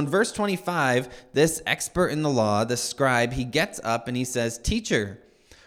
in 0.00 0.08
verse 0.08 0.32
25, 0.32 1.08
this 1.32 1.62
expert 1.66 2.08
in 2.08 2.22
the 2.22 2.30
law, 2.30 2.64
the 2.64 2.76
scribe, 2.76 3.32
he 3.32 3.44
gets 3.44 3.80
up 3.84 4.08
and 4.08 4.16
he 4.16 4.24
says, 4.24 4.58
Teacher, 4.58 5.20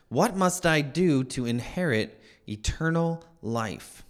what 0.10 0.36
must 0.36 0.66
I 0.66 0.82
do 0.82 1.24
to 1.26 1.46
inherit 1.46 2.22
eternal 2.48 3.24
life? 3.42 4.04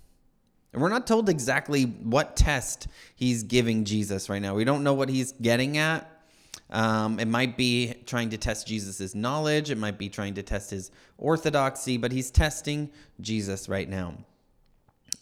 And 0.74 0.82
we're 0.82 0.90
not 0.90 1.06
told 1.06 1.30
exactly 1.30 1.84
what 1.84 2.36
test 2.36 2.88
he's 3.16 3.44
giving 3.44 3.86
Jesus 3.86 4.28
right 4.28 4.42
now. 4.42 4.56
We 4.56 4.64
don't 4.64 4.84
know 4.84 4.96
what 4.96 5.08
he's 5.08 5.32
getting 5.34 5.78
at. 5.78 6.10
Um, 6.72 7.20
it 7.20 7.28
might 7.28 7.56
be 7.56 7.94
trying 8.08 8.32
to 8.32 8.38
test 8.38 8.66
Jesus' 8.66 9.14
knowledge, 9.14 9.70
it 9.70 9.78
might 9.78 10.00
be 10.00 10.10
trying 10.10 10.34
to 10.34 10.44
test 10.44 10.72
his 10.72 10.90
orthodoxy, 11.20 11.98
but 11.98 12.12
he's 12.12 12.32
testing 12.32 12.90
Jesus 13.22 13.70
right 13.70 13.88
now. 13.88 14.16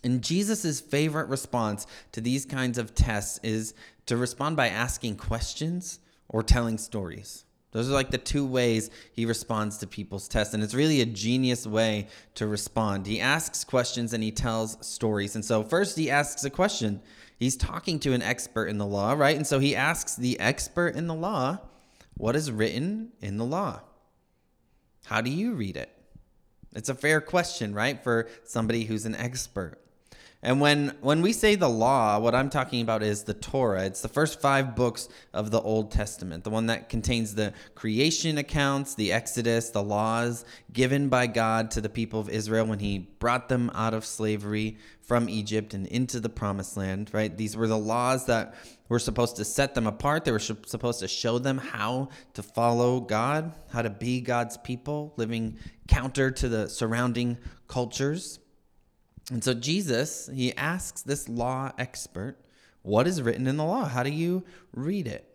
And 0.04 0.22
Jesus' 0.22 0.80
favorite 0.80 1.28
response 1.28 1.86
to 2.14 2.22
these 2.22 2.46
kinds 2.46 2.78
of 2.78 2.96
tests 2.96 3.40
is 3.44 3.74
to 4.12 4.18
respond 4.18 4.58
by 4.58 4.68
asking 4.68 5.16
questions 5.16 6.02
or 6.28 6.44
telling 6.44 6.78
stories. 6.78 7.46
Those 7.72 7.90
are 7.90 7.94
like 7.94 8.12
the 8.12 8.18
two 8.18 8.46
ways 8.46 8.90
he 9.14 9.26
responds 9.26 9.78
to 9.78 9.88
people's 9.88 10.28
tests. 10.28 10.54
And 10.54 10.62
it's 10.62 10.74
really 10.74 11.00
a 11.00 11.06
genius 11.06 11.66
way 11.66 12.08
to 12.36 12.46
respond. 12.46 13.08
He 13.08 13.22
asks 13.22 13.64
questions 13.64 14.12
and 14.12 14.22
he 14.22 14.30
tells 14.30 14.86
stories. 14.86 15.36
And 15.36 15.46
so, 15.46 15.64
first, 15.64 15.98
he 15.98 16.12
asks 16.12 16.44
a 16.44 16.50
question. 16.50 17.02
He's 17.40 17.56
talking 17.56 18.00
to 18.00 18.12
an 18.12 18.22
expert 18.22 18.66
in 18.66 18.80
the 18.80 18.86
law, 18.86 19.14
right? 19.14 19.38
And 19.38 19.48
so 19.48 19.60
he 19.60 19.78
asks 19.78 20.18
the 20.18 20.38
expert 20.42 20.98
in 20.98 21.08
the 21.08 21.16
law, 21.16 21.60
What 22.18 22.36
is 22.36 22.52
written 22.52 23.14
in 23.22 23.38
the 23.38 23.46
law? 23.46 23.80
How 25.06 25.22
do 25.22 25.30
you 25.30 25.54
read 25.54 25.78
it? 25.78 25.90
It's 26.76 26.90
a 26.90 26.96
fair 26.96 27.22
question, 27.22 27.74
right? 27.74 28.04
For 28.04 28.28
somebody 28.44 28.84
who's 28.84 29.06
an 29.06 29.16
expert. 29.16 29.81
And 30.44 30.60
when 30.60 30.96
when 31.02 31.22
we 31.22 31.34
say 31.34 31.54
the 31.54 31.70
law, 31.70 32.20
what 32.20 32.34
I'm 32.34 32.50
talking 32.50 32.82
about 32.82 33.04
is 33.04 33.24
the 33.24 33.34
Torah. 33.36 33.86
It's 33.86 34.02
the 34.02 34.08
first 34.08 34.42
5 34.42 34.76
books 34.76 35.08
of 35.34 35.52
the 35.52 35.62
Old 35.62 35.92
Testament, 35.92 36.44
the 36.44 36.50
one 36.50 36.66
that 36.66 36.90
contains 36.90 37.36
the 37.36 37.54
creation 37.76 38.40
accounts, 38.40 38.96
the 38.96 39.12
Exodus, 39.12 39.70
the 39.70 39.84
laws 39.84 40.44
given 40.74 41.10
by 41.10 41.28
God 41.28 41.70
to 41.72 41.82
the 41.82 41.90
people 41.90 42.20
of 42.20 42.28
Israel 42.28 42.66
when 42.66 42.80
he 42.80 42.98
brought 43.20 43.50
them 43.50 43.70
out 43.76 43.94
of 43.94 44.04
slavery 44.04 44.78
from 45.02 45.30
Egypt 45.30 45.76
and 45.76 45.86
into 45.88 46.20
the 46.20 46.30
promised 46.30 46.76
land, 46.76 47.12
right? 47.14 47.38
These 47.38 47.56
were 47.56 47.68
the 47.68 47.78
laws 47.78 48.26
that 48.26 48.56
were 48.90 48.98
supposed 48.98 49.36
to 49.36 49.46
set 49.46 49.76
them 49.76 49.86
apart. 49.86 50.26
They 50.26 50.32
were 50.32 50.40
supposed 50.40 51.02
to 51.02 51.08
show 51.08 51.38
them 51.38 51.60
how 51.60 52.10
to 52.34 52.42
follow 52.42 53.00
God, 53.00 53.54
how 53.72 53.84
to 53.84 53.90
be 53.90 54.22
God's 54.22 54.58
people, 54.58 55.14
living 55.18 55.58
counter 55.88 56.32
to 56.32 56.50
the 56.50 56.68
surrounding 56.68 57.38
cultures. 57.68 58.40
And 59.32 59.42
so 59.42 59.54
Jesus, 59.54 60.30
he 60.34 60.56
asks 60.58 61.02
this 61.02 61.30
law 61.30 61.72
expert, 61.80 62.36
What 62.82 63.08
is 63.08 63.22
written 63.22 63.48
in 63.48 63.56
the 63.56 63.64
law? 63.64 63.86
How 63.86 64.04
do 64.04 64.12
you 64.12 64.44
read 64.74 65.08
it? 65.08 65.26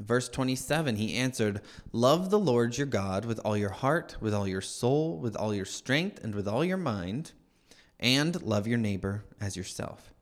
Verse 0.00 0.28
27, 0.28 0.96
he 0.96 1.14
answered, 1.14 1.60
Love 1.92 2.30
the 2.30 2.38
Lord 2.38 2.76
your 2.76 2.86
God 2.86 3.24
with 3.24 3.38
all 3.44 3.56
your 3.56 3.70
heart, 3.70 4.16
with 4.20 4.34
all 4.34 4.46
your 4.46 4.60
soul, 4.60 5.18
with 5.18 5.36
all 5.36 5.54
your 5.54 5.64
strength, 5.64 6.22
and 6.22 6.34
with 6.34 6.48
all 6.48 6.64
your 6.64 6.76
mind, 6.76 7.32
and 8.00 8.42
love 8.42 8.66
your 8.66 8.78
neighbor 8.78 9.24
as 9.40 9.56
yourself. 9.56 10.12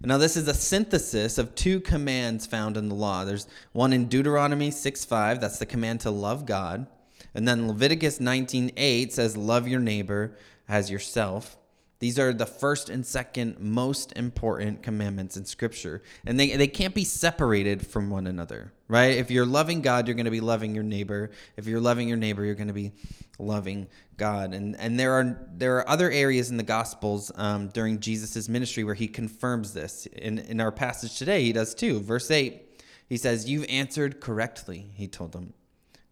Now, 0.00 0.18
this 0.18 0.36
is 0.36 0.48
a 0.48 0.54
synthesis 0.54 1.38
of 1.38 1.54
two 1.54 1.80
commands 1.80 2.44
found 2.44 2.76
in 2.76 2.88
the 2.88 2.94
law. 2.94 3.24
There's 3.24 3.46
one 3.72 3.92
in 3.92 4.08
Deuteronomy 4.08 4.72
6 4.72 5.04
5, 5.04 5.40
that's 5.40 5.60
the 5.60 5.66
command 5.66 6.00
to 6.00 6.10
love 6.10 6.44
God. 6.44 6.88
And 7.34 7.46
then 7.46 7.68
Leviticus 7.68 8.18
19 8.18 8.72
8 8.76 9.12
says, 9.12 9.36
Love 9.36 9.68
your 9.68 9.80
neighbor 9.80 10.36
as 10.68 10.90
yourself. 10.90 11.56
These 11.98 12.18
are 12.18 12.34
the 12.34 12.46
first 12.46 12.90
and 12.90 13.06
second 13.06 13.58
most 13.58 14.12
important 14.16 14.82
commandments 14.82 15.36
in 15.36 15.46
Scripture. 15.46 16.02
And 16.26 16.38
they, 16.38 16.54
they 16.56 16.66
can't 16.66 16.94
be 16.94 17.04
separated 17.04 17.86
from 17.86 18.10
one 18.10 18.26
another, 18.26 18.72
right? 18.86 19.16
If 19.16 19.30
you're 19.30 19.46
loving 19.46 19.80
God, 19.80 20.06
you're 20.06 20.14
going 20.14 20.26
to 20.26 20.30
be 20.30 20.42
loving 20.42 20.74
your 20.74 20.84
neighbor. 20.84 21.30
If 21.56 21.66
you're 21.66 21.80
loving 21.80 22.06
your 22.06 22.18
neighbor, 22.18 22.44
you're 22.44 22.54
going 22.54 22.68
to 22.68 22.74
be 22.74 22.92
loving 23.38 23.86
God. 24.18 24.52
And, 24.52 24.78
and 24.78 25.00
there, 25.00 25.14
are, 25.14 25.38
there 25.54 25.76
are 25.78 25.88
other 25.88 26.10
areas 26.10 26.50
in 26.50 26.58
the 26.58 26.62
Gospels 26.62 27.32
um, 27.34 27.68
during 27.68 27.98
Jesus' 27.98 28.46
ministry 28.46 28.84
where 28.84 28.94
he 28.94 29.08
confirms 29.08 29.72
this. 29.72 30.04
In, 30.06 30.38
in 30.38 30.60
our 30.60 30.72
passage 30.72 31.16
today, 31.18 31.44
he 31.44 31.52
does 31.52 31.74
too. 31.74 32.00
Verse 32.00 32.30
8, 32.30 32.62
he 33.08 33.16
says, 33.16 33.48
You've 33.48 33.66
answered 33.70 34.20
correctly, 34.20 34.90
he 34.94 35.08
told 35.08 35.32
them. 35.32 35.54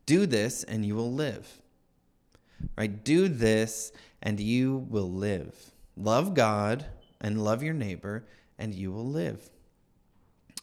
Do 0.06 0.24
this 0.24 0.64
and 0.64 0.84
you 0.84 0.94
will 0.94 1.12
live. 1.12 1.60
Right? 2.78 3.04
Do 3.04 3.28
this 3.28 3.92
and 4.22 4.40
you 4.40 4.86
will 4.88 5.10
live. 5.10 5.72
Love 5.96 6.34
God 6.34 6.86
and 7.20 7.42
love 7.42 7.62
your 7.62 7.74
neighbor, 7.74 8.26
and 8.58 8.74
you 8.74 8.92
will 8.92 9.06
live. 9.06 9.50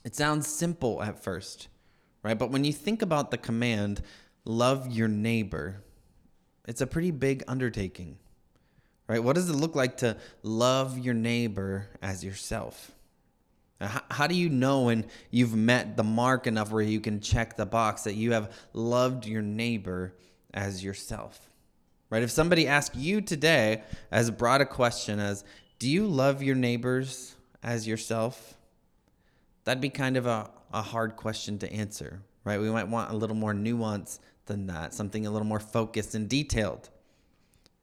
It 0.04 0.16
sounds 0.16 0.48
simple 0.48 1.02
at 1.02 1.24
first, 1.24 1.68
right? 2.24 2.38
But 2.38 2.52
when 2.52 2.64
you 2.64 2.74
think 2.74 3.02
about 3.02 3.32
the 3.32 3.38
command, 3.38 4.02
love 4.46 4.92
your 4.92 5.08
neighbor, 5.08 5.84
it's 6.68 6.82
a 6.82 6.88
pretty 6.88 7.12
big 7.12 7.44
undertaking, 7.48 8.18
right? 9.08 9.24
What 9.24 9.36
does 9.36 9.50
it 9.50 9.56
look 9.56 9.76
like 9.76 9.98
to 9.98 10.18
love 10.44 10.98
your 10.98 11.14
neighbor 11.14 11.88
as 12.02 12.24
yourself? 12.24 12.92
How, 13.80 14.28
do 14.28 14.36
you 14.36 14.50
know 14.50 14.84
when 14.84 15.06
you've 15.32 15.56
met 15.56 15.98
the 15.98 16.04
mark 16.04 16.46
enough 16.46 16.72
where 16.72 16.84
you 16.84 17.00
can 17.00 17.20
check 17.20 17.58
the 17.58 17.66
box 17.66 18.04
that 18.04 18.14
you 18.14 18.34
have 18.34 18.54
loved 18.74 19.26
your 19.26 19.42
neighbor 19.42 20.14
as 20.54 20.84
yourself? 20.84 21.51
Right? 22.12 22.22
If 22.22 22.30
somebody 22.30 22.68
asked 22.68 22.96
you 22.96 23.22
today 23.22 23.82
as 24.12 24.30
broad 24.30 24.62
a 24.62 24.66
question 24.68 25.20
as, 25.20 25.44
do 25.80 25.90
you 25.90 26.06
love 26.06 26.44
your 26.44 26.56
neighbors 26.56 27.36
as 27.64 27.88
yourself? 27.88 28.54
That'd 29.64 29.82
be 29.82 29.90
kind 29.90 30.18
of 30.18 30.28
a, 30.28 30.52
a 30.72 30.84
hard 30.84 31.16
question 31.16 31.58
to 31.60 31.74
answer, 31.74 32.22
right? 32.44 32.60
We 32.60 32.70
might 32.70 32.88
want 32.88 33.10
a 33.10 33.16
little 33.16 33.36
more 33.36 33.56
nuance 33.56 34.20
than 34.46 34.68
that, 34.68 34.94
something 34.94 35.26
a 35.26 35.32
little 35.32 35.48
more 35.48 35.60
focused 35.60 36.14
and 36.14 36.30
detailed. 36.30 36.90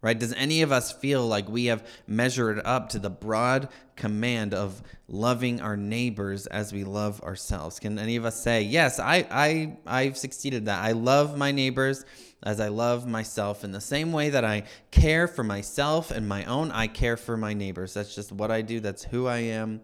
Right? 0.00 0.16
Does 0.16 0.32
any 0.34 0.62
of 0.62 0.70
us 0.70 0.92
feel 0.92 1.26
like 1.26 1.48
we 1.48 1.64
have 1.64 1.84
measured 2.06 2.60
up 2.64 2.90
to 2.90 3.00
the 3.00 3.10
broad 3.10 3.68
command 3.96 4.54
of 4.54 4.80
loving 5.08 5.60
our 5.60 5.76
neighbors 5.76 6.46
as 6.46 6.72
we 6.72 6.84
love 6.84 7.20
ourselves? 7.22 7.80
Can 7.80 7.98
any 7.98 8.14
of 8.14 8.24
us 8.24 8.40
say, 8.40 8.62
"Yes, 8.62 9.00
I 9.00 9.26
I 9.28 9.78
I've 9.86 10.16
succeeded 10.16 10.66
that. 10.66 10.84
I 10.84 10.92
love 10.92 11.36
my 11.36 11.50
neighbors 11.50 12.04
as 12.42 12.60
I 12.60 12.68
love 12.68 13.06
myself 13.06 13.64
in 13.64 13.72
the 13.72 13.80
same 13.80 14.12
way 14.12 14.30
that 14.30 14.44
I 14.44 14.64
care 14.90 15.26
for 15.26 15.42
myself 15.42 16.10
and 16.10 16.28
my 16.28 16.44
own, 16.44 16.70
I 16.70 16.86
care 16.86 17.16
for 17.16 17.36
my 17.36 17.52
neighbors. 17.52 17.94
That's 17.94 18.14
just 18.14 18.30
what 18.30 18.50
I 18.50 18.62
do. 18.62 18.80
That's 18.80 19.04
who 19.04 19.26
I 19.26 19.38
am. 19.38 19.80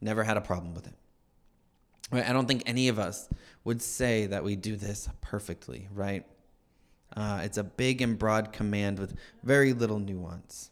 Never 0.00 0.22
had 0.22 0.36
a 0.36 0.40
problem 0.40 0.74
with 0.74 0.86
it. 0.86 0.94
Right? 2.10 2.28
I 2.28 2.32
don't 2.32 2.46
think 2.46 2.62
any 2.66 2.88
of 2.88 2.98
us 2.98 3.28
would 3.64 3.82
say 3.82 4.26
that 4.26 4.44
we 4.44 4.56
do 4.56 4.76
this 4.76 5.08
perfectly, 5.20 5.88
right? 5.92 6.24
Uh, 7.16 7.40
it's 7.42 7.58
a 7.58 7.64
big 7.64 8.00
and 8.02 8.18
broad 8.18 8.52
command 8.52 8.98
with 8.98 9.14
very 9.42 9.72
little 9.72 9.98
nuance. 9.98 10.70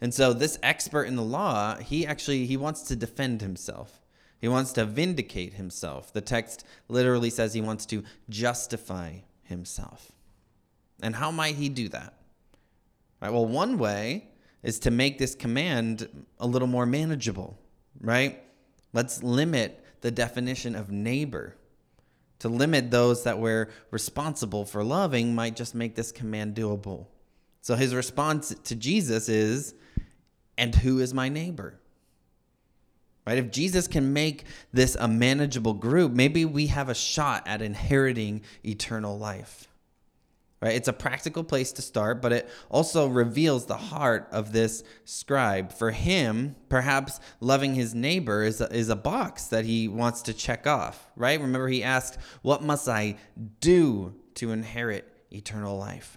And 0.00 0.12
so 0.12 0.32
this 0.32 0.58
expert 0.62 1.04
in 1.04 1.16
the 1.16 1.22
law, 1.22 1.76
he 1.76 2.06
actually 2.06 2.46
he 2.46 2.56
wants 2.56 2.82
to 2.82 2.96
defend 2.96 3.40
himself. 3.40 4.00
He 4.40 4.48
wants 4.48 4.72
to 4.74 4.84
vindicate 4.84 5.54
himself. 5.54 6.12
The 6.12 6.20
text 6.20 6.64
literally 6.88 7.30
says 7.30 7.54
he 7.54 7.62
wants 7.62 7.86
to 7.86 8.04
justify 8.28 9.20
himself. 9.42 10.12
And 11.02 11.16
how 11.16 11.30
might 11.30 11.54
he 11.54 11.68
do 11.68 11.88
that? 11.88 12.14
Right, 13.20 13.32
well, 13.32 13.46
one 13.46 13.78
way 13.78 14.28
is 14.62 14.78
to 14.80 14.90
make 14.90 15.18
this 15.18 15.34
command 15.34 16.26
a 16.38 16.46
little 16.46 16.68
more 16.68 16.86
manageable, 16.86 17.58
right? 18.00 18.42
Let's 18.92 19.22
limit 19.22 19.82
the 20.02 20.10
definition 20.10 20.74
of 20.74 20.90
neighbor. 20.90 21.56
To 22.44 22.50
limit 22.50 22.90
those 22.90 23.24
that 23.24 23.38
we're 23.38 23.70
responsible 23.90 24.66
for 24.66 24.84
loving 24.84 25.34
might 25.34 25.56
just 25.56 25.74
make 25.74 25.94
this 25.94 26.12
command 26.12 26.54
doable. 26.54 27.06
So 27.62 27.74
his 27.74 27.94
response 27.94 28.54
to 28.64 28.74
Jesus 28.74 29.30
is, 29.30 29.74
And 30.58 30.74
who 30.74 30.98
is 30.98 31.14
my 31.14 31.30
neighbor? 31.30 31.80
Right? 33.26 33.38
If 33.38 33.50
Jesus 33.50 33.88
can 33.88 34.12
make 34.12 34.44
this 34.74 34.94
a 34.94 35.08
manageable 35.08 35.72
group, 35.72 36.12
maybe 36.12 36.44
we 36.44 36.66
have 36.66 36.90
a 36.90 36.94
shot 36.94 37.48
at 37.48 37.62
inheriting 37.62 38.42
eternal 38.62 39.18
life 39.18 39.66
right? 40.64 40.76
It's 40.76 40.88
a 40.88 40.94
practical 40.94 41.44
place 41.44 41.72
to 41.72 41.82
start, 41.82 42.22
but 42.22 42.32
it 42.32 42.48
also 42.70 43.06
reveals 43.06 43.66
the 43.66 43.76
heart 43.76 44.26
of 44.32 44.52
this 44.52 44.82
scribe. 45.04 45.70
For 45.70 45.90
him, 45.90 46.56
perhaps 46.70 47.20
loving 47.38 47.74
his 47.74 47.94
neighbor 47.94 48.42
is 48.42 48.62
a, 48.62 48.74
is 48.74 48.88
a 48.88 48.96
box 48.96 49.44
that 49.48 49.66
he 49.66 49.88
wants 49.88 50.22
to 50.22 50.32
check 50.32 50.66
off, 50.66 51.06
right? 51.16 51.38
Remember, 51.38 51.68
he 51.68 51.82
asked, 51.82 52.18
What 52.40 52.62
must 52.62 52.88
I 52.88 53.16
do 53.60 54.14
to 54.36 54.52
inherit 54.52 55.06
eternal 55.30 55.76
life? 55.76 56.16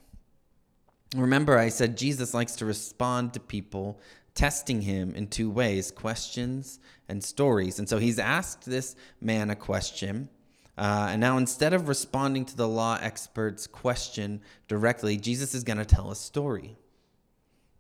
Remember, 1.14 1.58
I 1.58 1.68
said 1.68 1.98
Jesus 1.98 2.34
likes 2.34 2.56
to 2.56 2.66
respond 2.66 3.34
to 3.34 3.42
people 3.42 4.00
testing 4.34 4.84
him 4.84 5.14
in 5.14 5.28
two 5.28 5.50
ways 5.50 5.92
questions 5.92 6.80
and 7.10 7.22
stories. 7.22 7.80
And 7.80 7.90
so 7.90 7.98
he's 7.98 8.18
asked 8.18 8.66
this 8.66 8.96
man 9.20 9.50
a 9.50 9.58
question 9.58 10.30
uh, 10.78 11.08
and 11.12 11.20
now, 11.20 11.38
instead 11.38 11.74
of 11.74 11.88
responding 11.88 12.46
to 12.46 12.56
the 12.56 12.68
law 12.68 13.00
expert's 13.02 13.66
question 13.66 14.42
directly, 14.68 15.18
Jesus 15.18 15.56
is 15.56 15.64
going 15.64 15.78
to 15.78 15.86
tell 15.86 16.12
a 16.12 16.16
story. 16.16 16.78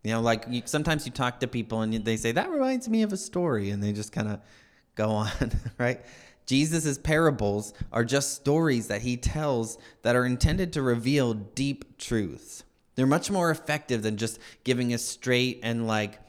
You 0.03 0.13
know, 0.13 0.21
like 0.21 0.45
you, 0.49 0.63
sometimes 0.65 1.05
you 1.05 1.11
talk 1.11 1.39
to 1.41 1.47
people 1.47 1.81
and 1.81 1.93
they 1.93 2.17
say, 2.17 2.31
That 2.31 2.49
reminds 2.49 2.89
me 2.89 3.03
of 3.03 3.13
a 3.13 3.17
story. 3.17 3.69
And 3.69 3.83
they 3.83 3.93
just 3.93 4.11
kind 4.11 4.29
of 4.29 4.41
go 4.95 5.09
on, 5.11 5.29
right? 5.77 6.01
Jesus' 6.47 6.97
parables 6.97 7.73
are 7.91 8.05
just 8.05 8.33
stories 8.33 8.87
that 8.87 9.01
he 9.01 9.17
tells 9.17 9.77
that 10.01 10.15
are 10.15 10.25
intended 10.25 10.73
to 10.73 10.81
reveal 10.81 11.33
deep 11.33 11.97
truths. 11.97 12.63
They're 12.95 13.05
much 13.05 13.29
more 13.29 13.51
effective 13.51 14.01
than 14.01 14.17
just 14.17 14.39
giving 14.63 14.93
a 14.93 14.97
straight 14.97 15.59
and 15.61 15.85
like 15.85 16.19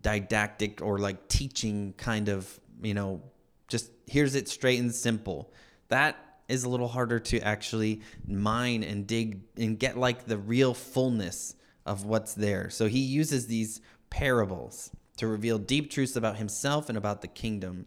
didactic 0.00 0.80
or 0.80 0.98
like 0.98 1.28
teaching 1.28 1.92
kind 1.98 2.28
of, 2.28 2.58
you 2.82 2.94
know, 2.94 3.20
just 3.68 3.90
here's 4.06 4.34
it 4.36 4.48
straight 4.48 4.80
and 4.80 4.94
simple. 4.94 5.52
That 5.88 6.16
is 6.48 6.64
a 6.64 6.68
little 6.68 6.88
harder 6.88 7.18
to 7.18 7.40
actually 7.40 8.02
mine 8.26 8.82
and 8.82 9.06
dig 9.06 9.40
and 9.56 9.78
get 9.78 9.96
like 9.96 10.26
the 10.26 10.38
real 10.38 10.74
fullness 10.74 11.54
of 11.86 12.04
what's 12.04 12.34
there. 12.34 12.70
So 12.70 12.86
he 12.86 13.00
uses 13.00 13.46
these 13.46 13.80
parables 14.10 14.90
to 15.16 15.26
reveal 15.26 15.58
deep 15.58 15.90
truths 15.90 16.16
about 16.16 16.36
himself 16.36 16.88
and 16.88 16.98
about 16.98 17.22
the 17.22 17.28
kingdom. 17.28 17.86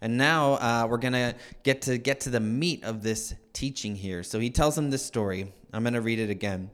And 0.00 0.16
now 0.16 0.54
uh, 0.54 0.86
we're 0.88 0.98
gonna 0.98 1.34
get 1.62 1.82
to 1.82 1.98
get 1.98 2.20
to 2.20 2.30
the 2.30 2.40
meat 2.40 2.84
of 2.84 3.02
this 3.02 3.34
teaching 3.52 3.96
here. 3.96 4.22
So 4.22 4.40
he 4.40 4.50
tells 4.50 4.76
him 4.78 4.90
this 4.90 5.04
story. 5.04 5.52
I'm 5.72 5.84
gonna 5.84 6.00
read 6.00 6.18
it 6.18 6.30
again. 6.30 6.70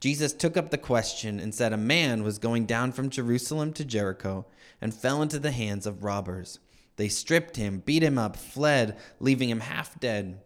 Jesus 0.00 0.32
took 0.32 0.56
up 0.56 0.70
the 0.70 0.78
question 0.78 1.38
and 1.38 1.54
said, 1.54 1.74
A 1.74 1.76
man 1.76 2.22
was 2.22 2.38
going 2.38 2.64
down 2.64 2.92
from 2.92 3.10
Jerusalem 3.10 3.74
to 3.74 3.84
Jericho 3.84 4.46
and 4.80 4.94
fell 4.94 5.20
into 5.20 5.38
the 5.38 5.50
hands 5.50 5.86
of 5.86 6.04
robbers. 6.04 6.58
They 7.00 7.08
stripped 7.08 7.56
him, 7.56 7.78
beat 7.78 8.02
him 8.02 8.18
up, 8.18 8.36
fled, 8.36 8.98
leaving 9.20 9.48
him 9.48 9.60
half 9.60 9.98
dead. 9.98 10.42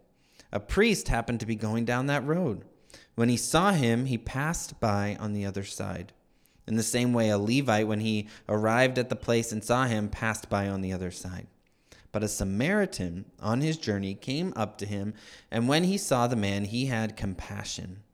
A 0.52 0.60
priest 0.60 1.08
happened 1.08 1.40
to 1.40 1.46
be 1.46 1.56
going 1.56 1.84
down 1.84 2.06
that 2.06 2.24
road. 2.24 2.62
When 3.16 3.28
he 3.28 3.36
saw 3.36 3.72
him, 3.72 4.06
he 4.06 4.16
passed 4.16 4.78
by 4.78 5.16
on 5.18 5.32
the 5.32 5.44
other 5.44 5.64
side. 5.64 6.12
In 6.68 6.76
the 6.76 6.84
same 6.84 7.12
way, 7.12 7.28
a 7.28 7.38
Levite, 7.38 7.88
when 7.88 7.98
he 7.98 8.28
arrived 8.48 9.00
at 9.00 9.08
the 9.08 9.16
place 9.16 9.50
and 9.50 9.64
saw 9.64 9.86
him, 9.86 10.08
passed 10.08 10.48
by 10.48 10.68
on 10.68 10.80
the 10.80 10.92
other 10.92 11.10
side. 11.10 11.48
But 12.12 12.22
a 12.22 12.28
Samaritan 12.28 13.24
on 13.40 13.60
his 13.60 13.76
journey 13.76 14.14
came 14.14 14.52
up 14.54 14.78
to 14.78 14.86
him, 14.86 15.14
and 15.50 15.66
when 15.66 15.82
he 15.82 15.98
saw 15.98 16.28
the 16.28 16.36
man, 16.36 16.66
he 16.66 16.86
had 16.86 17.16
compassion 17.16 18.04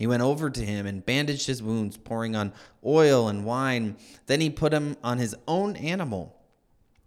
he 0.00 0.06
went 0.06 0.22
over 0.22 0.48
to 0.48 0.64
him 0.64 0.86
and 0.86 1.04
bandaged 1.04 1.46
his 1.46 1.62
wounds, 1.62 1.98
pouring 1.98 2.34
on 2.34 2.54
oil 2.82 3.28
and 3.28 3.44
wine. 3.44 3.98
Then 4.24 4.40
he 4.40 4.48
put 4.48 4.72
him 4.72 4.96
on 5.04 5.18
his 5.18 5.36
own 5.46 5.76
animal, 5.76 6.39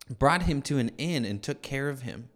brought 0.09 0.43
him 0.43 0.61
to 0.63 0.77
an 0.77 0.89
inn, 0.97 1.25
and 1.25 1.41
took 1.41 1.61
care 1.61 1.89
of 1.89 2.01
him. 2.01 2.29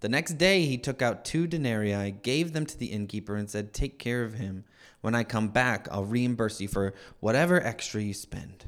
The 0.00 0.08
next 0.08 0.38
day 0.38 0.64
he 0.64 0.78
took 0.78 1.02
out 1.02 1.24
two 1.24 1.46
denarii, 1.46 2.10
gave 2.10 2.52
them 2.52 2.66
to 2.66 2.78
the 2.78 2.86
innkeeper, 2.86 3.36
and 3.36 3.50
said, 3.50 3.72
Take 3.72 3.98
care 3.98 4.22
of 4.22 4.34
him. 4.34 4.64
When 5.00 5.14
I 5.14 5.24
come 5.24 5.48
back, 5.48 5.88
I'll 5.90 6.04
reimburse 6.04 6.60
you 6.60 6.68
for 6.68 6.94
whatever 7.20 7.62
extra 7.62 8.00
you 8.00 8.14
spend. 8.14 8.64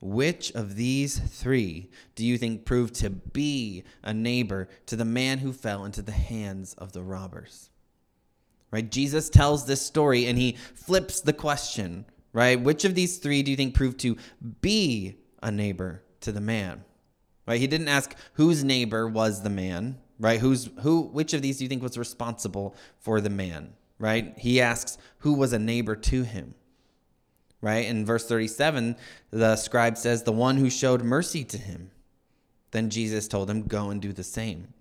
Which 0.00 0.52
of 0.52 0.76
these 0.76 1.18
three 1.18 1.90
do 2.14 2.24
you 2.24 2.38
think 2.38 2.64
proved 2.64 2.94
to 2.96 3.10
be 3.10 3.82
a 4.02 4.14
neighbor 4.14 4.68
to 4.86 4.96
the 4.96 5.04
man 5.04 5.38
who 5.38 5.52
fell 5.52 5.84
into 5.84 6.02
the 6.02 6.12
hands 6.12 6.74
of 6.74 6.92
the 6.92 7.02
robbers? 7.02 7.70
right? 8.70 8.90
Jesus 8.90 9.28
tells 9.28 9.66
this 9.66 9.84
story 9.84 10.26
and 10.26 10.38
he 10.38 10.56
flips 10.74 11.20
the 11.20 11.32
question, 11.32 12.04
right? 12.32 12.60
Which 12.60 12.84
of 12.84 12.94
these 12.94 13.18
three 13.18 13.42
do 13.42 13.50
you 13.50 13.56
think 13.56 13.74
proved 13.74 13.98
to 14.00 14.16
be 14.60 15.16
a 15.42 15.50
neighbor 15.50 16.02
to 16.20 16.32
the 16.32 16.40
man? 16.40 16.84
Right? 17.48 17.58
He 17.58 17.66
didn't 17.66 17.88
ask 17.88 18.14
whose 18.34 18.62
neighbor 18.62 19.08
was 19.08 19.42
the 19.42 19.48
man, 19.48 19.96
right? 20.20 20.38
Who's 20.38 20.68
who 20.82 21.00
which 21.00 21.32
of 21.32 21.40
these 21.40 21.56
do 21.56 21.64
you 21.64 21.68
think 21.70 21.82
was 21.82 21.96
responsible 21.96 22.74
for 22.98 23.22
the 23.22 23.30
man, 23.30 23.72
right? 23.98 24.34
He 24.36 24.60
asks 24.60 24.98
who 25.20 25.32
was 25.32 25.54
a 25.54 25.58
neighbor 25.58 25.96
to 25.96 26.24
him. 26.24 26.54
Right? 27.62 27.86
In 27.86 28.04
verse 28.04 28.28
37, 28.28 28.96
the 29.30 29.56
scribe 29.56 29.96
says, 29.96 30.24
"The 30.24 30.30
one 30.30 30.58
who 30.58 30.68
showed 30.68 31.02
mercy 31.02 31.42
to 31.44 31.56
him." 31.56 31.90
Then 32.70 32.90
Jesus 32.90 33.26
told 33.26 33.48
him, 33.48 33.62
"Go 33.62 33.88
and 33.88 34.02
do 34.02 34.12
the 34.12 34.22
same." 34.22 34.74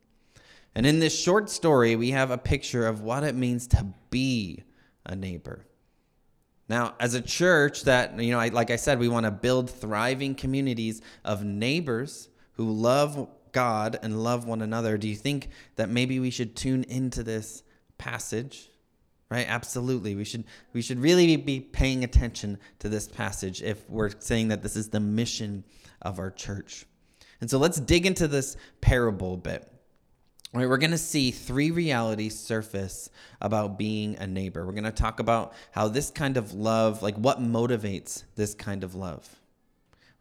And 0.75 0.86
in 0.86 1.00
this 1.00 1.18
short 1.18 1.50
story, 1.50 1.96
we 1.96 2.12
have 2.12 2.31
a 2.31 2.38
picture 2.38 2.86
of 2.86 3.02
what 3.02 3.24
it 3.24 3.34
means 3.34 3.66
to 3.68 3.94
be 4.10 4.66
a 5.06 5.16
neighbor. 5.16 5.66
Now, 6.68 6.96
as 7.00 7.13
a 7.13 7.22
church 7.22 7.84
that, 7.84 8.20
you 8.20 8.31
know, 8.31 8.46
like 8.50 8.72
I 8.72 8.75
said, 8.75 9.00
we 9.00 9.08
want 9.08 9.25
to 9.25 9.31
build 9.31 9.72
thriving 9.72 10.36
communities 10.36 11.02
of 11.24 11.46
neighbors 11.46 12.28
who 12.57 12.71
love 12.71 13.30
God 13.51 13.98
and 14.01 14.24
love 14.24 14.45
one 14.45 14.62
another. 14.62 14.98
Do 14.98 15.07
you 15.07 15.15
think 15.15 15.50
that 15.77 15.89
maybe 15.89 16.19
we 16.19 16.30
should 16.30 16.56
tune 16.56 16.83
into 16.83 17.24
this 17.24 17.63
passage? 17.98 18.69
Right? 19.30 19.45
Absolutely. 19.48 20.15
We 20.15 20.24
should 20.24 20.45
we 20.74 20.81
should 20.81 21.00
really 21.00 21.36
be 21.38 21.59
paying 21.59 22.04
attention 22.04 22.59
to 22.80 22.89
this 22.89 23.07
passage 23.07 23.62
if 23.62 23.89
we're 23.89 24.12
saying 24.19 24.50
that 24.50 24.63
this 24.63 24.75
is 24.75 24.89
the 24.89 25.00
mission 25.00 25.63
of 26.01 26.19
our 26.19 26.31
church. 26.31 26.86
And 27.42 27.50
so 27.50 27.57
let's 27.57 27.80
dig 27.80 28.06
into 28.06 28.27
this 28.27 28.57
parable 28.81 29.36
a 29.36 29.38
bit. 29.38 29.71
Right, 30.53 30.68
we're 30.68 30.77
going 30.77 30.92
to 30.92 30.98
see 30.98 31.31
three 31.31 31.71
realities 31.71 32.39
surface 32.39 33.10
about 33.42 33.77
being 33.77 34.15
a 34.15 34.25
neighbor. 34.25 34.65
We're 34.65 34.71
going 34.71 34.86
to 34.86 34.92
talk 34.92 35.19
about 35.19 35.53
how 35.71 35.89
this 35.89 36.10
kind 36.10 36.38
of 36.38 36.53
love, 36.53 37.03
like 37.03 37.15
what 37.15 37.42
motivates 37.42 38.24
this 38.36 38.56
kind 38.56 38.86
of 38.86 38.95
love. 38.95 39.27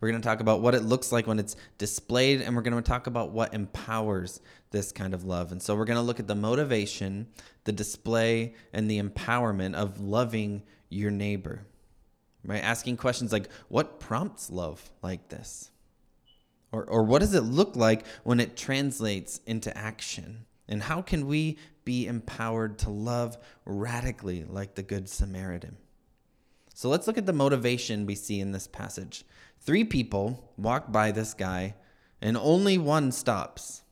We're 0.00 0.10
going 0.10 0.20
to 0.20 0.26
talk 0.26 0.40
about 0.40 0.60
what 0.60 0.74
it 0.74 0.82
looks 0.82 1.10
like 1.10 1.26
when 1.26 1.38
it's 1.38 1.56
displayed, 1.78 2.42
and 2.42 2.54
we're 2.54 2.62
going 2.62 2.76
to 2.76 2.82
talk 2.82 3.06
about 3.06 3.32
what 3.32 3.54
empowers 3.54 4.40
this 4.70 4.92
kind 4.92 5.14
of 5.14 5.24
love. 5.24 5.52
And 5.52 5.62
so 5.62 5.74
we're 5.74 5.86
going 5.86 5.96
to 5.96 6.02
look 6.02 6.20
at 6.20 6.26
the 6.26 6.34
motivation, 6.34 7.28
the 7.64 7.72
display, 7.72 8.54
and 8.74 8.90
the 8.90 9.00
empowerment 9.00 9.74
of 9.74 9.98
loving 9.98 10.62
your 10.90 11.10
neighbor. 11.10 11.66
Right? 12.44 12.62
Asking 12.62 12.98
questions 12.98 13.32
like, 13.32 13.48
what 13.68 13.98
prompts 13.98 14.50
love 14.50 14.90
like 15.02 15.28
this? 15.28 15.70
Or, 16.72 16.84
or 16.84 17.04
what 17.04 17.20
does 17.20 17.32
it 17.32 17.40
look 17.40 17.74
like 17.74 18.06
when 18.22 18.38
it 18.38 18.56
translates 18.56 19.40
into 19.46 19.76
action? 19.76 20.44
And 20.68 20.82
how 20.82 21.00
can 21.00 21.26
we 21.26 21.56
be 21.84 22.06
empowered 22.06 22.78
to 22.80 22.90
love 22.90 23.38
radically 23.64 24.44
like 24.44 24.74
the 24.74 24.82
Good 24.82 25.08
Samaritan? 25.08 25.76
So 26.74 26.90
let's 26.90 27.06
look 27.06 27.16
at 27.16 27.24
the 27.24 27.32
motivation 27.32 28.04
we 28.04 28.14
see 28.14 28.40
in 28.40 28.52
this 28.52 28.66
passage. 28.66 29.24
Three 29.66 29.84
people 29.84 30.52
walk 30.56 30.92
by 30.92 31.10
this 31.10 31.34
guy, 31.34 31.74
and 32.22 32.36
only 32.36 32.78
one 32.78 33.10
stops, 33.10 33.82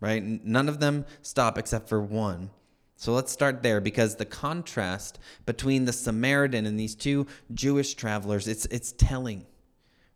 right? 0.00 0.22
None 0.22 0.68
of 0.68 0.80
them 0.80 1.06
stop 1.22 1.56
except 1.56 1.88
for 1.88 2.02
one. 2.02 2.50
So 2.96 3.12
let's 3.12 3.30
start 3.32 3.62
there 3.62 3.80
because 3.80 4.16
the 4.16 4.26
contrast 4.26 5.20
between 5.46 5.84
the 5.84 5.92
Samaritan 5.92 6.66
and 6.66 6.78
these 6.78 6.96
two 6.96 7.28
Jewish 7.54 7.94
travelers, 7.94 8.48
it's, 8.48 8.66
it's 8.66 8.92
telling. 8.92 9.46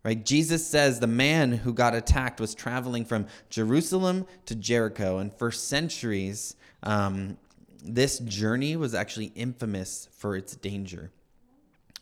Right? 0.04 0.22
Jesus 0.22 0.66
says 0.66 1.00
the 1.00 1.06
man 1.06 1.52
who 1.52 1.72
got 1.72 1.94
attacked 1.94 2.40
was 2.40 2.54
traveling 2.54 3.06
from 3.06 3.26
Jerusalem 3.48 4.26
to 4.44 4.54
Jericho. 4.54 5.18
And 5.18 5.32
for 5.32 5.50
centuries, 5.50 6.56
um, 6.82 7.38
this 7.82 8.18
journey 8.18 8.76
was 8.76 8.94
actually 8.94 9.32
infamous 9.34 10.08
for 10.12 10.36
its 10.36 10.56
danger. 10.56 11.10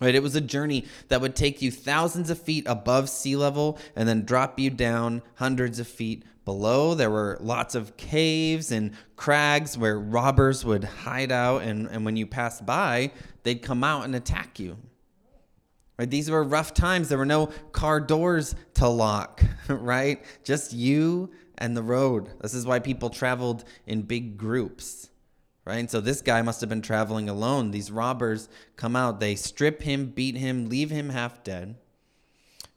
Right? 0.03 0.17
It 0.17 0.23
was 0.23 0.35
a 0.35 0.41
journey 0.41 0.85
that 1.09 1.21
would 1.21 1.37
take 1.37 1.63
you 1.63 1.71
thousands 1.71 2.29
of 2.29 2.41
feet 2.41 2.67
above 2.67 3.09
sea 3.09 3.37
level 3.37 3.79
and 3.95 4.09
then 4.09 4.25
drop 4.25 4.59
you 4.59 4.69
down 4.69 5.23
hundreds 5.37 5.79
of 5.79 5.87
feet 5.87 6.25
below. 6.45 6.97
There 6.97 7.09
were 7.09 7.39
lots 7.41 7.77
of 7.77 7.97
caves 7.97 8.73
and 8.73 8.95
crags 9.15 9.79
where 9.79 9.97
robbers 9.97 10.65
would 10.65 10.83
hide 10.83 11.31
out. 11.31 11.63
And, 11.63 11.87
and 11.87 12.05
when 12.05 12.17
you 12.17 12.27
passed 12.27 12.67
by, 12.67 13.13
they'd 13.45 13.63
come 13.63 13.85
out 13.85 14.05
and 14.05 14.17
attack 14.17 14.59
you. 14.59 14.77
Right? 16.01 16.11
These 16.11 16.33
were 16.33 16.43
rough 16.43 16.75
times. 16.75 17.09
There 17.09 17.19
were 17.19 17.25
no 17.25 17.47
car 17.71 18.01
doors 18.01 18.57
to 18.75 18.89
lock, 18.89 19.41
right? 19.69 20.25
Just 20.43 20.73
you 20.73 21.31
and 21.59 21.77
the 21.77 21.83
road. 21.85 22.29
This 22.41 22.55
is 22.55 22.67
why 22.67 22.81
people 22.81 23.09
traveled 23.09 23.63
in 23.87 24.03
big 24.03 24.37
groups, 24.37 25.11
right? 25.65 25.79
And 25.79 25.91
so 25.91 26.01
this 26.01 26.23
guy 26.23 26.43
must 26.43 26.61
have 26.61 26.71
been 26.71 26.83
traveling 26.83 27.29
alone. 27.29 27.71
These 27.71 27.91
robbers 27.91 28.49
come 28.77 28.97
out, 28.97 29.21
they 29.21 29.35
strip 29.35 29.83
him, 29.83 30.07
beat 30.07 30.37
him, 30.37 30.69
leave 30.69 30.91
him 30.91 31.11
half 31.11 31.45
dead. 31.45 31.77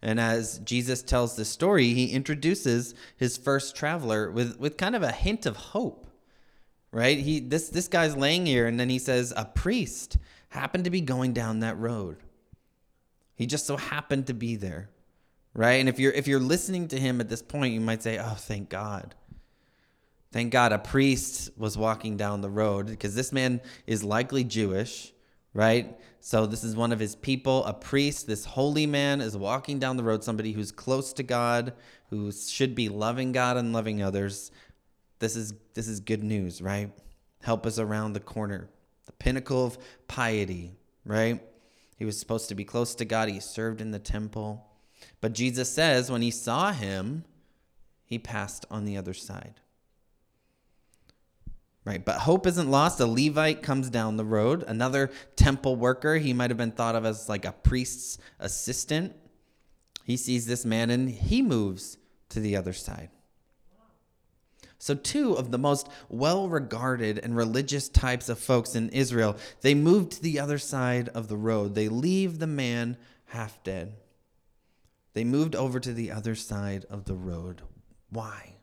And 0.02 0.20
as 0.20 0.60
Jesus 0.60 1.02
tells 1.02 1.36
this 1.36 1.50
story, 1.50 1.94
he 1.94 2.12
introduces 2.12 2.94
his 3.18 3.38
first 3.38 3.76
traveler 3.76 4.30
with, 4.30 4.60
with 4.60 4.78
kind 4.78 4.96
of 4.96 5.02
a 5.02 5.12
hint 5.12 5.46
of 5.46 5.58
hope. 5.58 6.08
Right? 6.92 7.18
He 7.18 7.42
this 7.42 7.68
this 7.68 7.90
guy's 7.90 8.16
laying 8.16 8.46
here 8.46 8.68
and 8.68 8.80
then 8.80 8.88
he 8.88 9.00
says 9.00 9.34
a 9.36 9.44
priest 9.44 10.18
happened 10.50 10.86
to 10.86 10.90
be 10.90 11.02
going 11.02 11.34
down 11.34 11.60
that 11.60 11.78
road. 11.78 12.18
He 13.36 13.48
just 13.48 13.66
so 13.66 13.76
happened 13.76 14.28
to 14.28 14.34
be 14.34 14.56
there. 14.56 14.90
Right? 15.54 15.74
And 15.74 15.90
if 15.90 16.00
you're 16.00 16.14
if 16.14 16.26
you're 16.26 16.40
listening 16.40 16.88
to 16.90 17.00
him 17.00 17.20
at 17.20 17.28
this 17.28 17.42
point, 17.42 17.74
you 17.74 17.82
might 17.82 18.02
say, 18.02 18.18
"Oh, 18.18 18.36
thank 18.38 18.70
God." 18.70 19.14
Thank 20.36 20.52
God 20.52 20.74
a 20.74 20.80
priest 20.80 21.50
was 21.56 21.78
walking 21.78 22.18
down 22.18 22.42
the 22.42 22.50
road 22.50 22.88
because 22.88 23.16
this 23.16 23.32
man 23.32 23.62
is 23.88 24.04
likely 24.04 24.44
Jewish, 24.44 25.14
right? 25.54 25.98
So 26.20 26.46
this 26.46 26.62
is 26.62 26.76
one 26.76 26.92
of 26.92 27.00
his 27.00 27.16
people, 27.16 27.64
a 27.64 27.74
priest, 27.74 28.28
this 28.28 28.44
holy 28.44 28.86
man 28.86 29.22
is 29.22 29.38
walking 29.38 29.80
down 29.80 29.96
the 29.96 30.04
road, 30.04 30.26
somebody 30.26 30.52
who's 30.52 30.74
close 30.74 31.14
to 31.14 31.24
God, 31.24 31.72
who 32.10 32.34
should 32.34 32.76
be 32.76 32.90
loving 32.90 33.32
God 33.32 33.56
and 33.56 33.72
loving 33.72 34.04
others. 34.04 34.52
This 35.20 35.38
is 35.38 35.54
this 35.74 35.88
is 35.88 36.02
good 36.02 36.22
news, 36.22 36.62
right? 36.62 36.92
Help 37.42 37.66
us 37.66 37.80
around 37.80 38.12
the 38.12 38.20
corner. 38.20 38.68
The 39.06 39.14
pinnacle 39.14 39.66
of 39.66 39.78
piety, 40.10 40.76
right? 41.06 41.42
He 41.96 42.04
was 42.04 42.20
supposed 42.20 42.50
to 42.50 42.56
be 42.56 42.66
close 42.66 42.94
to 42.96 43.06
God. 43.06 43.30
He 43.30 43.40
served 43.40 43.80
in 43.80 43.92
the 43.92 44.00
temple. 44.00 44.68
But 45.22 45.32
Jesus 45.32 45.72
says 45.72 46.12
when 46.12 46.22
he 46.22 46.30
saw 46.30 46.74
him, 46.74 47.24
he 48.04 48.20
passed 48.20 48.66
on 48.70 48.84
the 48.84 48.98
other 48.98 49.14
side. 49.14 49.62
Right, 51.86 52.04
but 52.04 52.18
hope 52.18 52.48
isn't 52.48 52.72
lost. 52.72 53.00
A 53.00 53.06
Levite 53.06 53.62
comes 53.62 53.92
down 53.92 54.18
the 54.18 54.26
road, 54.26 54.64
another 54.68 55.12
temple 55.36 55.76
worker. 55.76 56.16
He 56.18 56.34
might 56.34 56.50
have 56.50 56.58
been 56.58 56.72
thought 56.72 56.96
of 56.96 57.06
as 57.06 57.30
like 57.30 57.46
a 57.46 57.52
priest's 57.52 58.18
assistant. 58.40 59.16
He 60.04 60.18
sees 60.18 60.48
this 60.48 60.66
man 60.66 60.90
and 60.90 61.08
he 61.08 61.44
moves 61.44 61.98
to 62.30 62.40
the 62.40 62.56
other 62.56 62.74
side. 62.74 63.10
So, 64.80 64.96
two 64.96 65.34
of 65.34 65.52
the 65.52 65.58
most 65.58 65.88
well 66.10 66.50
regarded 66.50 67.20
and 67.20 67.36
religious 67.36 67.88
types 67.88 68.30
of 68.30 68.40
folks 68.40 68.76
in 68.76 68.90
Israel, 68.90 69.38
they 69.62 69.74
move 69.74 70.10
to 70.10 70.22
the 70.22 70.40
other 70.40 70.58
side 70.58 71.10
of 71.10 71.28
the 71.28 71.38
road. 71.38 71.76
They 71.76 71.88
leave 71.88 72.40
the 72.40 72.48
man 72.48 72.98
half 73.26 73.64
dead. 73.64 73.96
They 75.14 75.24
moved 75.24 75.56
over 75.56 75.80
to 75.80 75.94
the 75.94 76.12
other 76.12 76.36
side 76.36 76.86
of 76.90 77.06
the 77.06 77.16
road. 77.16 77.62
Why? 78.10 78.55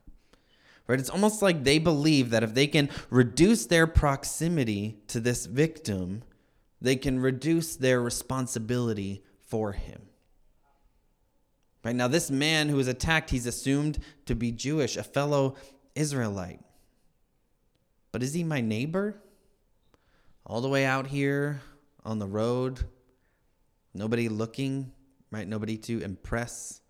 Right? 0.87 0.99
It's 0.99 1.11
almost 1.11 1.43
like 1.43 1.65
they 1.65 1.79
believe 1.79 2.31
that 2.31 2.43
if 2.43 2.55
they 2.55 2.67
can 2.67 2.91
reduce 3.09 3.67
their 3.67 3.87
proximity 3.87 4.99
to 5.09 5.21
this 5.21 5.47
victim, 5.47 6.23
they 6.81 6.97
can 6.97 7.21
reduce 7.21 7.77
their 7.77 8.01
responsibility 8.03 9.23
for 9.41 9.73
him. 9.73 10.03
Right 11.85 11.97
now, 11.97 12.09
this 12.09 12.31
man 12.31 12.69
who 12.69 12.77
was 12.77 12.89
attacked, 12.89 13.31
he's 13.31 13.47
assumed 13.47 13.99
to 14.27 14.35
be 14.35 14.53
Jewish, 14.53 14.97
a 14.97 15.03
fellow 15.03 15.57
Israelite. 15.95 16.61
But 18.13 18.23
is 18.23 18.35
he 18.35 18.45
my 18.45 18.61
neighbor? 18.61 19.17
All 20.45 20.61
the 20.61 20.69
way 20.69 20.85
out 20.85 21.07
here 21.07 21.63
on 22.05 22.19
the 22.19 22.27
road, 22.27 22.81
nobody 23.95 24.29
looking, 24.29 24.93
right? 25.31 25.49
Nobody 25.49 25.77
to 25.79 26.03
impress. 26.03 26.82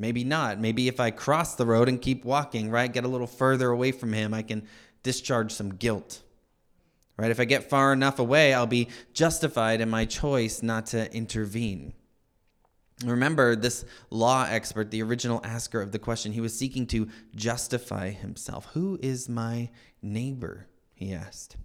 Maybe 0.00 0.24
not. 0.24 0.58
Maybe 0.58 0.88
if 0.88 0.98
I 0.98 1.10
cross 1.10 1.56
the 1.56 1.66
road 1.66 1.86
and 1.86 2.00
keep 2.00 2.24
walking, 2.24 2.70
right, 2.70 2.90
get 2.90 3.04
a 3.04 3.08
little 3.08 3.26
further 3.26 3.68
away 3.68 3.92
from 3.92 4.14
him, 4.14 4.32
I 4.32 4.40
can 4.40 4.66
discharge 5.02 5.52
some 5.52 5.74
guilt. 5.74 6.22
Right? 7.18 7.30
If 7.30 7.38
I 7.38 7.44
get 7.44 7.68
far 7.68 7.92
enough 7.92 8.18
away, 8.18 8.54
I'll 8.54 8.66
be 8.66 8.88
justified 9.12 9.82
in 9.82 9.90
my 9.90 10.06
choice 10.06 10.62
not 10.62 10.86
to 10.86 11.14
intervene. 11.14 11.92
Remember, 13.04 13.54
this 13.54 13.84
law 14.08 14.46
expert, 14.48 14.90
the 14.90 15.02
original 15.02 15.42
asker 15.44 15.82
of 15.82 15.92
the 15.92 15.98
question, 15.98 16.32
he 16.32 16.40
was 16.40 16.56
seeking 16.56 16.86
to 16.88 17.10
justify 17.36 18.08
himself. 18.08 18.68
Who 18.72 18.98
is 19.02 19.28
my 19.28 19.68
neighbor? 20.00 20.66
He 20.94 21.12
asked. 21.12 21.58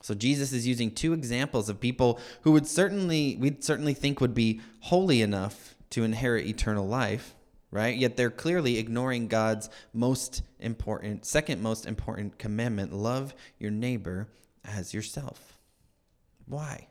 So 0.00 0.14
Jesus 0.14 0.52
is 0.52 0.64
using 0.64 0.92
two 0.92 1.12
examples 1.12 1.68
of 1.68 1.80
people 1.80 2.20
who 2.42 2.52
would 2.52 2.68
certainly 2.68 3.36
we'd 3.36 3.64
certainly 3.64 3.94
think 3.94 4.20
would 4.20 4.34
be 4.34 4.60
holy 4.80 5.22
enough 5.22 5.74
to 5.90 6.04
inherit 6.04 6.46
eternal 6.46 6.86
life, 6.86 7.34
right? 7.70 7.96
Yet 7.96 8.16
they're 8.16 8.30
clearly 8.30 8.78
ignoring 8.78 9.28
God's 9.28 9.68
most 9.92 10.42
important 10.58 11.24
second 11.24 11.62
most 11.62 11.86
important 11.86 12.38
commandment, 12.38 12.92
love 12.92 13.34
your 13.58 13.70
neighbor 13.70 14.28
as 14.64 14.94
yourself. 14.94 15.58
Why? 16.46 16.88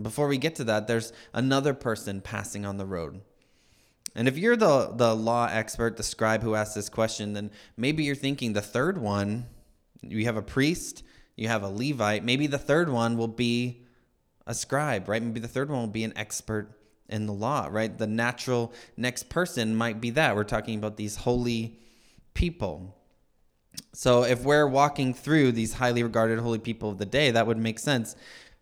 Before 0.00 0.28
we 0.28 0.38
get 0.38 0.54
to 0.56 0.64
that, 0.64 0.86
there's 0.86 1.12
another 1.32 1.74
person 1.74 2.20
passing 2.20 2.64
on 2.64 2.76
the 2.76 2.86
road. 2.86 3.20
And 4.14 4.28
if 4.28 4.38
you're 4.38 4.56
the, 4.56 4.92
the 4.94 5.14
law 5.14 5.48
expert, 5.50 5.96
the 5.96 6.02
scribe 6.02 6.42
who 6.42 6.54
asked 6.54 6.74
this 6.74 6.88
question, 6.88 7.32
then 7.32 7.50
maybe 7.76 8.04
you're 8.04 8.14
thinking 8.14 8.52
the 8.52 8.62
third 8.62 8.98
one, 8.98 9.46
you 10.00 10.24
have 10.24 10.36
a 10.36 10.42
priest, 10.42 11.02
you 11.36 11.48
have 11.48 11.62
a 11.62 11.68
Levite, 11.68 12.24
maybe 12.24 12.46
the 12.46 12.58
third 12.58 12.88
one 12.88 13.16
will 13.16 13.28
be 13.28 13.84
a 14.46 14.54
scribe, 14.54 15.08
right? 15.08 15.22
Maybe 15.22 15.40
the 15.40 15.48
third 15.48 15.68
one 15.70 15.80
will 15.80 15.86
be 15.88 16.04
an 16.04 16.16
expert 16.16 16.77
in 17.08 17.26
the 17.26 17.32
law, 17.32 17.68
right? 17.70 17.96
The 17.96 18.06
natural 18.06 18.72
next 18.96 19.28
person 19.28 19.74
might 19.74 20.00
be 20.00 20.10
that. 20.10 20.36
We're 20.36 20.44
talking 20.44 20.78
about 20.78 20.96
these 20.96 21.16
holy 21.16 21.78
people. 22.34 22.94
So 23.92 24.24
if 24.24 24.42
we're 24.42 24.66
walking 24.66 25.14
through 25.14 25.52
these 25.52 25.74
highly 25.74 26.02
regarded 26.02 26.38
holy 26.38 26.58
people 26.58 26.90
of 26.90 26.98
the 26.98 27.06
day, 27.06 27.30
that 27.30 27.46
would 27.46 27.58
make 27.58 27.78
sense. 27.78 28.14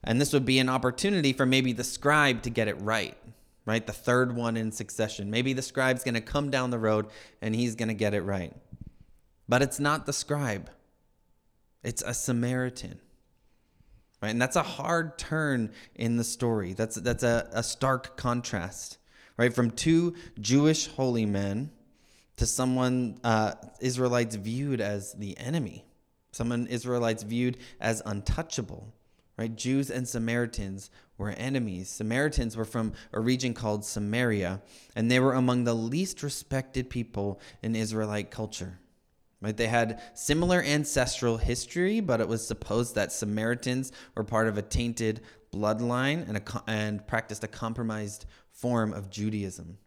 And 0.05 0.21
this 0.21 0.33
would 0.33 0.45
be 0.45 0.59
an 0.59 0.69
opportunity 0.69 1.33
for 1.33 1.47
maybe 1.47 1.73
the 1.73 1.85
scribe 1.85 2.43
to 2.43 2.51
get 2.51 2.69
it 2.69 2.81
right, 2.81 3.17
right? 3.65 3.85
The 3.85 3.93
third 3.93 4.37
one 4.37 4.57
in 4.57 4.71
succession. 4.71 5.31
Maybe 5.31 5.53
the 5.53 5.63
scribe's 5.63 6.05
going 6.05 6.15
to 6.15 6.21
come 6.21 6.51
down 6.51 6.71
the 6.71 6.79
road 6.79 7.07
and 7.43 7.55
he's 7.55 7.75
going 7.75 7.89
to 7.89 7.95
get 7.95 8.15
it 8.15 8.23
right. 8.23 8.53
But 9.49 9.63
it's 9.63 9.81
not 9.81 10.07
the 10.07 10.13
scribe, 10.13 10.71
it's 11.83 12.03
a 12.03 12.15
Samaritan. 12.15 13.01
Right? 14.23 14.31
And 14.31 14.41
that's 14.41 14.57
a 14.57 14.63
hard 14.63 15.19
turn 15.19 15.73
in 15.95 16.17
the 16.17 16.25
story. 16.25 16.73
That's, 16.73 16.97
that's 16.97 17.23
a, 17.23 17.49
a 17.53 17.63
stark 17.63 18.17
contrast, 18.17 18.99
right? 19.37 19.53
From 19.53 19.71
two 19.71 20.15
Jewish 20.41 20.87
holy 20.87 21.27
men 21.27 21.71
to 22.37 22.47
someone 22.47 23.19
uh, 23.23 23.53
Israelites 23.81 24.37
viewed 24.37 24.81
as 24.81 25.13
the 25.13 25.37
enemy, 25.39 25.85
someone 26.33 26.67
Israelites 26.67 27.23
viewed 27.23 27.59
as 27.81 28.03
untouchable 28.05 28.93
right? 29.37 29.55
Jews 29.55 29.91
and 29.91 30.09
Samaritans 30.09 30.91
were 31.19 31.31
enemies. 31.31 31.89
Samaritans 31.89 32.57
were 32.57 32.65
from 32.65 32.93
a 33.13 33.21
region 33.21 33.55
called 33.55 33.85
Samaria, 33.85 34.63
and 34.95 35.11
they 35.11 35.21
were 35.21 35.35
among 35.35 35.65
the 35.65 35.75
least 35.75 36.23
respected 36.23 36.91
people 36.91 37.41
in 37.63 37.77
Israelite 37.77 38.31
culture. 38.31 38.79
Right? 39.47 39.57
They 39.57 39.69
had 39.69 40.01
similar 40.15 40.61
ancestral 40.61 41.37
history, 41.37 42.01
but 42.01 42.21
it 42.21 42.27
was 42.27 42.45
supposed 42.45 42.97
that 42.97 43.13
Samaritans 43.13 43.93
were 44.17 44.25
part 44.25 44.49
of 44.49 44.59
a 44.59 44.63
tainted 44.63 45.21
bloodline 45.53 46.29
and, 46.29 46.39
a, 46.39 46.63
and 46.67 47.07
practiced 47.07 47.45
a 47.45 47.47
compromised 47.47 48.27
form 48.51 48.93
of 48.93 49.09
Judaism. 49.09 49.79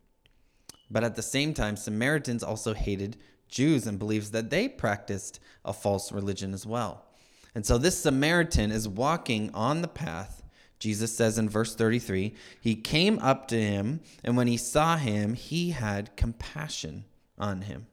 But 0.90 1.04
at 1.04 1.18
the 1.18 1.22
same 1.22 1.54
time, 1.54 1.76
Samaritans 1.76 2.42
also 2.42 2.74
hated 2.74 3.18
Jews 3.50 3.86
and 3.86 4.00
believes 4.00 4.32
that 4.32 4.50
they 4.50 4.70
practiced 4.70 5.42
a 5.66 5.74
false 5.74 6.10
religion 6.14 6.54
as 6.54 6.66
well. 6.66 7.08
And 7.54 7.66
so 7.66 7.78
this 7.78 8.00
Samaritan 8.02 8.72
is 8.72 8.88
walking 8.88 9.54
on 9.54 9.82
the 9.82 9.90
path. 9.90 10.42
Jesus 10.80 11.14
says 11.14 11.38
in 11.38 11.50
verse 11.50 11.76
33 11.76 12.34
He 12.62 12.76
came 12.76 13.20
up 13.20 13.50
to 13.50 13.62
him, 13.62 14.00
and 14.24 14.38
when 14.38 14.48
he 14.48 14.56
saw 14.56 14.96
him, 14.96 15.34
he 15.34 15.72
had 15.72 16.16
compassion 16.16 17.04
on 17.38 17.64
him. 17.64 17.88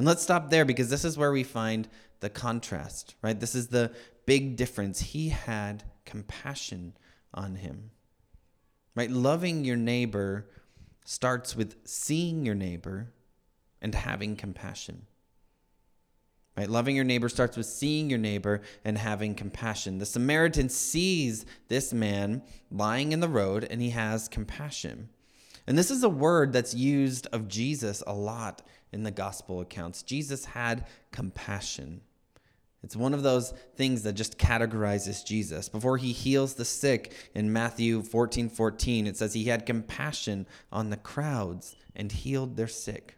And 0.00 0.06
let's 0.06 0.22
stop 0.22 0.48
there 0.48 0.64
because 0.64 0.88
this 0.88 1.04
is 1.04 1.18
where 1.18 1.30
we 1.30 1.42
find 1.42 1.86
the 2.20 2.30
contrast, 2.30 3.16
right? 3.20 3.38
This 3.38 3.54
is 3.54 3.68
the 3.68 3.92
big 4.24 4.56
difference. 4.56 4.98
He 4.98 5.28
had 5.28 5.84
compassion 6.06 6.94
on 7.34 7.56
him, 7.56 7.90
right? 8.94 9.10
Loving 9.10 9.62
your 9.62 9.76
neighbor 9.76 10.48
starts 11.04 11.54
with 11.54 11.76
seeing 11.84 12.46
your 12.46 12.54
neighbor 12.54 13.12
and 13.82 13.94
having 13.94 14.36
compassion. 14.36 15.02
Right? 16.56 16.70
Loving 16.70 16.96
your 16.96 17.04
neighbor 17.04 17.28
starts 17.28 17.58
with 17.58 17.66
seeing 17.66 18.08
your 18.08 18.18
neighbor 18.18 18.62
and 18.86 18.96
having 18.96 19.34
compassion. 19.34 19.98
The 19.98 20.06
Samaritan 20.06 20.70
sees 20.70 21.44
this 21.68 21.92
man 21.92 22.42
lying 22.70 23.12
in 23.12 23.20
the 23.20 23.28
road 23.28 23.66
and 23.70 23.82
he 23.82 23.90
has 23.90 24.28
compassion. 24.28 25.10
And 25.66 25.76
this 25.76 25.90
is 25.90 26.02
a 26.02 26.08
word 26.08 26.54
that's 26.54 26.74
used 26.74 27.26
of 27.32 27.48
Jesus 27.48 28.02
a 28.06 28.14
lot 28.14 28.62
in 28.92 29.02
the 29.02 29.10
gospel 29.10 29.60
accounts. 29.60 30.02
Jesus 30.02 30.44
had 30.44 30.86
compassion. 31.12 32.00
It's 32.82 32.96
one 32.96 33.12
of 33.12 33.22
those 33.22 33.52
things 33.76 34.02
that 34.04 34.14
just 34.14 34.38
categorizes 34.38 35.24
Jesus. 35.24 35.68
Before 35.68 35.98
he 35.98 36.12
heals 36.12 36.54
the 36.54 36.64
sick 36.64 37.12
in 37.34 37.52
Matthew 37.52 38.02
14 38.02 38.48
14, 38.48 39.06
it 39.06 39.16
says 39.16 39.34
he 39.34 39.44
had 39.44 39.66
compassion 39.66 40.46
on 40.72 40.90
the 40.90 40.96
crowds 40.96 41.76
and 41.94 42.10
healed 42.10 42.56
their 42.56 42.68
sick. 42.68 43.16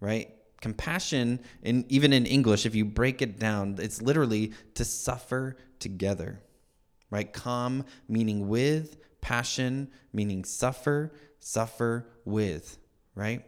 Right? 0.00 0.34
Compassion, 0.60 1.40
in, 1.62 1.84
even 1.88 2.12
in 2.12 2.26
English, 2.26 2.64
if 2.64 2.74
you 2.74 2.84
break 2.84 3.20
it 3.22 3.38
down, 3.38 3.76
it's 3.78 4.02
literally 4.02 4.52
to 4.74 4.84
suffer 4.84 5.56
together, 5.78 6.40
right? 7.10 7.32
Com 7.32 7.84
meaning 8.08 8.48
with, 8.48 8.96
passion 9.20 9.88
meaning 10.12 10.44
suffer, 10.44 11.12
suffer 11.38 12.08
with, 12.24 12.78
right? 13.14 13.44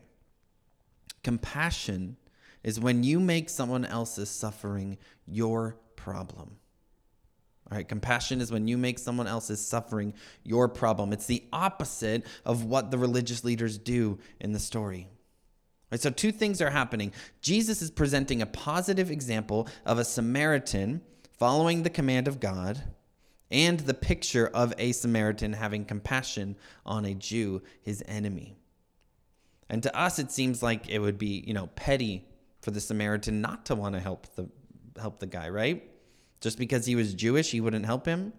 Compassion 1.23 2.17
is 2.63 2.81
when 2.81 3.03
you 3.03 3.21
make 3.21 3.49
someone 3.49 3.85
else's 3.85 4.31
suffering 4.31 4.99
your 5.27 5.77
problem. 5.97 6.57
All 7.71 7.77
right, 7.77 7.89
compassion 7.89 8.41
is 8.41 8.51
when 8.51 8.67
you 8.67 8.77
make 8.77 8.99
someone 8.99 9.29
else's 9.29 9.65
suffering 9.65 10.15
your 10.43 10.69
problem. 10.69 11.13
It's 11.13 11.27
the 11.27 11.45
opposite 11.53 12.27
of 12.45 12.65
what 12.65 12.91
the 12.91 12.99
religious 12.99 13.45
leaders 13.45 13.79
do 13.79 14.19
in 14.41 14.53
the 14.53 14.59
story. 14.59 15.07
Right, 15.91 16.01
so, 16.01 16.11
two 16.11 16.33
things 16.33 16.61
are 16.61 16.71
happening. 16.71 17.13
Jesus 17.41 17.81
is 17.81 17.91
presenting 17.91 18.43
a 18.43 18.47
positive 18.47 19.11
example 19.11 19.69
of 19.85 19.99
a 19.99 20.05
Samaritan 20.05 21.01
following 21.39 21.83
the 21.83 21.91
command 21.91 22.29
of 22.29 22.41
God 22.41 22.83
and 23.51 23.81
the 23.81 23.95
picture 23.95 24.49
of 24.49 24.73
a 24.79 24.93
Samaritan 24.93 25.53
having 25.53 25.85
compassion 25.85 26.57
on 26.85 27.05
a 27.05 27.15
Jew, 27.15 27.63
his 27.83 28.03
enemy. 28.07 28.60
And 29.71 29.83
to 29.85 29.97
us, 29.97 30.19
it 30.19 30.31
seems 30.33 30.63
like 30.63 30.89
it 30.89 30.99
would 30.99 31.17
be, 31.17 31.45
you 31.47 31.55
know, 31.55 31.69
petty 31.69 32.27
for 32.61 32.73
the 32.73 32.81
Samaritan 32.81 33.41
not 33.41 33.67
to 33.67 33.75
want 33.75 33.95
to 33.95 34.01
help 34.01 34.27
the 34.35 34.49
help 35.01 35.21
the 35.21 35.27
guy, 35.27 35.49
right? 35.49 35.89
Just 36.41 36.59
because 36.59 36.85
he 36.85 36.97
was 36.97 37.15
Jewish, 37.15 37.51
he 37.53 37.61
wouldn't 37.61 37.87
help 37.87 38.05
him. 38.05 38.33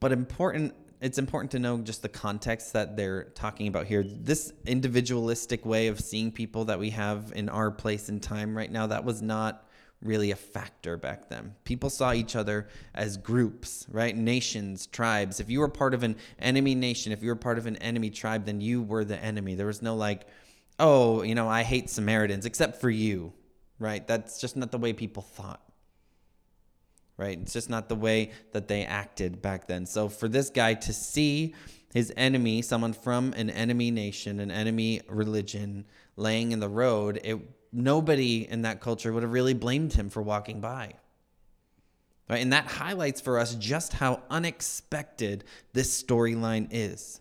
But 0.00 0.12
important 0.12 0.74
it's 1.00 1.18
important 1.18 1.50
to 1.50 1.58
know 1.58 1.78
just 1.78 2.00
the 2.00 2.08
context 2.08 2.72
that 2.72 2.96
they're 2.96 3.24
talking 3.34 3.68
about 3.68 3.86
here. 3.86 4.02
This 4.02 4.52
individualistic 4.64 5.66
way 5.66 5.88
of 5.88 6.00
seeing 6.00 6.32
people 6.32 6.64
that 6.66 6.78
we 6.78 6.90
have 6.90 7.32
in 7.36 7.50
our 7.50 7.70
place 7.70 8.08
and 8.08 8.22
time 8.22 8.56
right 8.56 8.72
now, 8.72 8.86
that 8.86 9.04
was 9.04 9.20
not 9.20 9.65
really 10.02 10.30
a 10.30 10.36
factor 10.36 10.96
back 10.96 11.28
then. 11.28 11.54
People 11.64 11.90
saw 11.90 12.12
each 12.12 12.36
other 12.36 12.68
as 12.94 13.16
groups, 13.16 13.86
right? 13.90 14.16
Nations, 14.16 14.86
tribes. 14.86 15.40
If 15.40 15.50
you 15.50 15.60
were 15.60 15.68
part 15.68 15.94
of 15.94 16.02
an 16.02 16.16
enemy 16.38 16.74
nation, 16.74 17.12
if 17.12 17.22
you 17.22 17.28
were 17.28 17.36
part 17.36 17.58
of 17.58 17.66
an 17.66 17.76
enemy 17.76 18.10
tribe, 18.10 18.44
then 18.44 18.60
you 18.60 18.82
were 18.82 19.04
the 19.04 19.18
enemy. 19.18 19.54
There 19.54 19.66
was 19.66 19.82
no 19.82 19.96
like, 19.96 20.26
oh, 20.78 21.22
you 21.22 21.34
know, 21.34 21.48
I 21.48 21.62
hate 21.62 21.88
Samaritans 21.90 22.46
except 22.46 22.80
for 22.80 22.90
you, 22.90 23.32
right? 23.78 24.06
That's 24.06 24.40
just 24.40 24.56
not 24.56 24.70
the 24.70 24.78
way 24.78 24.92
people 24.92 25.22
thought. 25.22 25.62
Right? 27.18 27.38
It's 27.40 27.54
just 27.54 27.70
not 27.70 27.88
the 27.88 27.94
way 27.94 28.32
that 28.52 28.68
they 28.68 28.84
acted 28.84 29.40
back 29.40 29.66
then. 29.66 29.86
So 29.86 30.10
for 30.10 30.28
this 30.28 30.50
guy 30.50 30.74
to 30.74 30.92
see 30.92 31.54
his 31.94 32.12
enemy, 32.14 32.60
someone 32.60 32.92
from 32.92 33.32
an 33.32 33.48
enemy 33.48 33.90
nation, 33.90 34.38
an 34.38 34.50
enemy 34.50 35.00
religion, 35.08 35.86
laying 36.16 36.52
in 36.52 36.60
the 36.60 36.68
road, 36.68 37.18
it 37.24 37.38
nobody 37.76 38.48
in 38.48 38.62
that 38.62 38.80
culture 38.80 39.12
would 39.12 39.22
have 39.22 39.32
really 39.32 39.54
blamed 39.54 39.92
him 39.92 40.08
for 40.08 40.22
walking 40.22 40.60
by. 40.60 40.94
Right? 42.28 42.42
And 42.42 42.52
that 42.52 42.66
highlights 42.66 43.20
for 43.20 43.38
us 43.38 43.54
just 43.54 43.92
how 43.94 44.22
unexpected 44.30 45.44
this 45.72 46.02
storyline 46.02 46.68
is. 46.70 47.20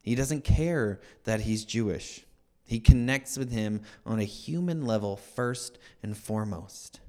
He 0.00 0.14
doesn't 0.14 0.44
care 0.44 1.00
that 1.24 1.42
he's 1.42 1.64
Jewish. 1.64 2.24
He 2.66 2.80
connects 2.80 3.36
with 3.36 3.52
him 3.52 3.82
on 4.06 4.18
a 4.18 4.24
human 4.24 4.86
level 4.86 5.16
first 5.16 5.78
and 6.02 6.16
foremost. 6.16 7.00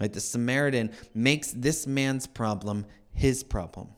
Right? 0.00 0.12
The 0.12 0.20
Samaritan 0.20 0.92
makes 1.14 1.52
this 1.52 1.86
man's 1.86 2.26
problem 2.26 2.86
his 3.12 3.42
problem. 3.42 3.88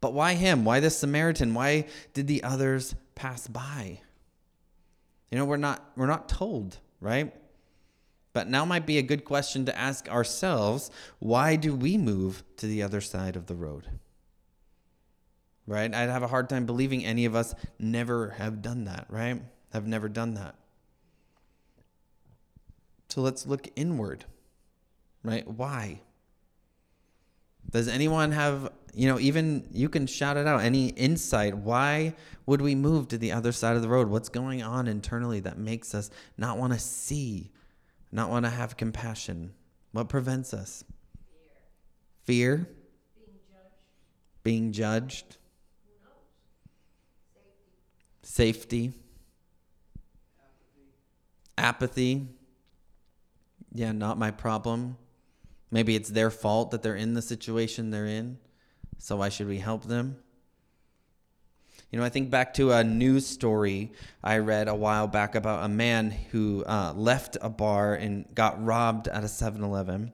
But 0.00 0.14
why 0.14 0.34
him? 0.34 0.64
Why 0.64 0.80
the 0.80 0.90
Samaritan? 0.90 1.54
Why 1.54 1.86
did 2.14 2.26
the 2.26 2.42
others 2.42 2.94
pass 3.14 3.46
by? 3.46 4.00
You 5.30 5.38
know, 5.38 5.44
we're 5.44 5.56
not 5.56 5.92
we're 5.96 6.06
not 6.06 6.28
told, 6.28 6.78
right? 7.00 7.34
But 8.32 8.48
now 8.48 8.64
might 8.64 8.86
be 8.86 8.98
a 8.98 9.02
good 9.02 9.24
question 9.24 9.64
to 9.66 9.76
ask 9.76 10.08
ourselves, 10.08 10.90
why 11.18 11.56
do 11.56 11.74
we 11.74 11.98
move 11.98 12.44
to 12.58 12.66
the 12.66 12.82
other 12.82 13.00
side 13.00 13.36
of 13.36 13.46
the 13.46 13.54
road? 13.54 13.88
Right? 15.66 15.92
I'd 15.92 16.08
have 16.08 16.22
a 16.22 16.28
hard 16.28 16.48
time 16.48 16.66
believing 16.66 17.04
any 17.04 17.24
of 17.24 17.34
us 17.34 17.54
never 17.78 18.30
have 18.30 18.62
done 18.62 18.84
that, 18.84 19.06
right? 19.08 19.42
Have 19.72 19.86
never 19.86 20.08
done 20.08 20.34
that. 20.34 20.54
So 23.08 23.20
let's 23.20 23.46
look 23.46 23.68
inward. 23.76 24.24
Right? 25.22 25.46
Why? 25.46 26.00
Does 27.68 27.88
anyone 27.88 28.32
have, 28.32 28.72
you 28.94 29.08
know, 29.08 29.18
even 29.18 29.66
you 29.72 29.88
can 29.88 30.06
shout 30.06 30.36
it 30.36 30.46
out, 30.46 30.62
any 30.62 30.88
insight? 30.88 31.56
Why 31.56 32.14
would 32.46 32.60
we 32.60 32.74
move 32.74 33.08
to 33.08 33.18
the 33.18 33.32
other 33.32 33.52
side 33.52 33.76
of 33.76 33.82
the 33.82 33.88
road? 33.88 34.08
What's 34.08 34.28
going 34.28 34.62
on 34.62 34.88
internally 34.88 35.40
that 35.40 35.58
makes 35.58 35.94
us 35.94 36.10
not 36.36 36.58
want 36.58 36.72
to 36.72 36.78
see, 36.78 37.50
not 38.10 38.30
want 38.30 38.44
to 38.44 38.50
have 38.50 38.76
compassion? 38.76 39.52
What 39.92 40.08
prevents 40.08 40.54
us? 40.54 40.84
Fear. 42.24 42.56
Fear? 42.64 42.68
Being 44.42 44.72
judged. 44.72 45.26
Being 45.32 45.32
judged. 45.32 45.36
Safety. 48.22 48.92
Safety. 48.92 48.92
Apathy. 51.58 52.22
Apathy. 52.22 52.28
Yeah, 53.72 53.92
not 53.92 54.18
my 54.18 54.30
problem. 54.30 54.96
Maybe 55.70 55.94
it's 55.94 56.10
their 56.10 56.30
fault 56.30 56.72
that 56.72 56.82
they're 56.82 56.96
in 56.96 57.14
the 57.14 57.22
situation 57.22 57.90
they're 57.90 58.06
in. 58.06 58.38
So 59.00 59.16
why 59.16 59.30
should 59.30 59.48
we 59.48 59.58
help 59.58 59.84
them? 59.84 60.18
You 61.90 61.98
know, 61.98 62.04
I 62.04 62.10
think 62.10 62.30
back 62.30 62.54
to 62.54 62.70
a 62.72 62.84
news 62.84 63.26
story 63.26 63.92
I 64.22 64.38
read 64.38 64.68
a 64.68 64.74
while 64.74 65.08
back 65.08 65.34
about 65.34 65.64
a 65.64 65.68
man 65.68 66.10
who 66.30 66.64
uh, 66.64 66.92
left 66.94 67.36
a 67.40 67.48
bar 67.48 67.94
and 67.94 68.26
got 68.34 68.62
robbed 68.64 69.08
at 69.08 69.24
a 69.24 69.28
7 69.28 69.64
Eleven. 69.64 70.12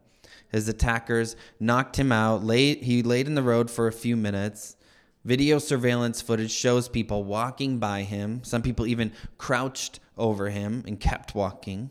His 0.49 0.69
attackers 0.69 1.37
knocked 1.59 1.97
him 1.99 2.13
out. 2.13 2.49
He 2.49 3.03
laid 3.03 3.27
in 3.27 3.35
the 3.35 3.43
road 3.43 3.71
for 3.71 3.89
a 3.89 3.93
few 3.93 4.17
minutes. 4.17 4.77
Video 5.25 5.59
surveillance 5.59 6.23
footage 6.23 6.53
shows 6.53 6.89
people 6.89 7.25
walking 7.25 7.79
by 7.79 8.03
him. 8.03 8.45
Some 8.45 8.63
people 8.63 8.87
even 8.87 9.13
crouched 9.37 9.99
over 10.17 10.49
him 10.51 10.85
and 10.87 11.01
kept 11.01 11.35
walking. 11.35 11.91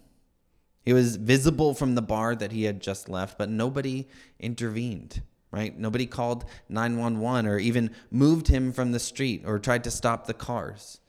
He 0.83 0.93
was 0.93 1.17
visible 1.17 1.73
from 1.73 1.95
the 1.95 2.01
bar 2.01 2.35
that 2.35 2.53
he 2.53 2.63
had 2.63 2.79
just 2.79 3.09
left, 3.09 3.37
but 3.37 3.49
nobody 3.49 4.07
intervened, 4.39 5.21
right? 5.51 5.77
Nobody 5.77 6.05
called 6.05 6.45
911 6.69 7.47
or 7.47 7.57
even 7.57 7.91
moved 8.11 8.47
him 8.47 8.71
from 8.71 8.91
the 8.91 8.99
street 8.99 9.43
or 9.45 9.59
tried 9.59 9.83
to 9.85 9.91
stop 9.91 10.27
the 10.27 10.33
cars. 10.33 10.99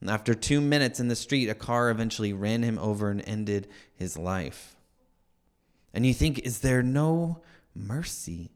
And 0.00 0.08
after 0.08 0.34
two 0.34 0.60
minutes 0.60 1.00
in 1.00 1.08
the 1.08 1.16
street, 1.16 1.48
a 1.48 1.54
car 1.54 1.90
eventually 1.90 2.32
ran 2.32 2.62
him 2.62 2.78
over 2.78 3.10
and 3.10 3.22
ended 3.26 3.68
his 3.94 4.16
life. 4.16 4.76
And 5.92 6.06
you 6.06 6.14
think, 6.14 6.38
is 6.40 6.60
there 6.60 6.82
no 6.82 7.40
mercy? 7.74 8.50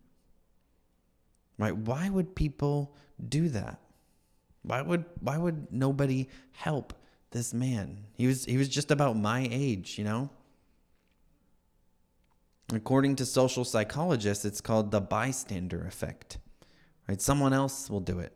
Right? 1.59 1.77
Why 1.77 2.09
would 2.09 2.37
people 2.37 2.95
do 3.29 3.49
that? 3.49 3.81
Why 4.63 4.81
would 4.81 5.05
why 5.21 5.39
would 5.39 5.73
nobody 5.73 6.29
help 6.53 6.95
this 7.33 7.53
man? 7.53 8.05
He 8.15 8.27
was 8.27 8.45
he 8.45 8.57
was 8.57 8.69
just 8.69 8.91
about 8.91 9.17
my 9.17 9.49
age, 9.51 9.99
you 9.99 10.05
know? 10.05 10.31
According 12.73 13.17
to 13.17 13.27
social 13.27 13.65
psychologists, 13.65 14.45
it's 14.45 14.61
called 14.61 14.91
the 14.91 15.01
bystander 15.01 15.85
effect. 15.87 16.39
Right? 17.09 17.21
Someone 17.21 17.53
else 17.53 17.91
will 17.91 18.01
do 18.01 18.19
it. 18.19 18.33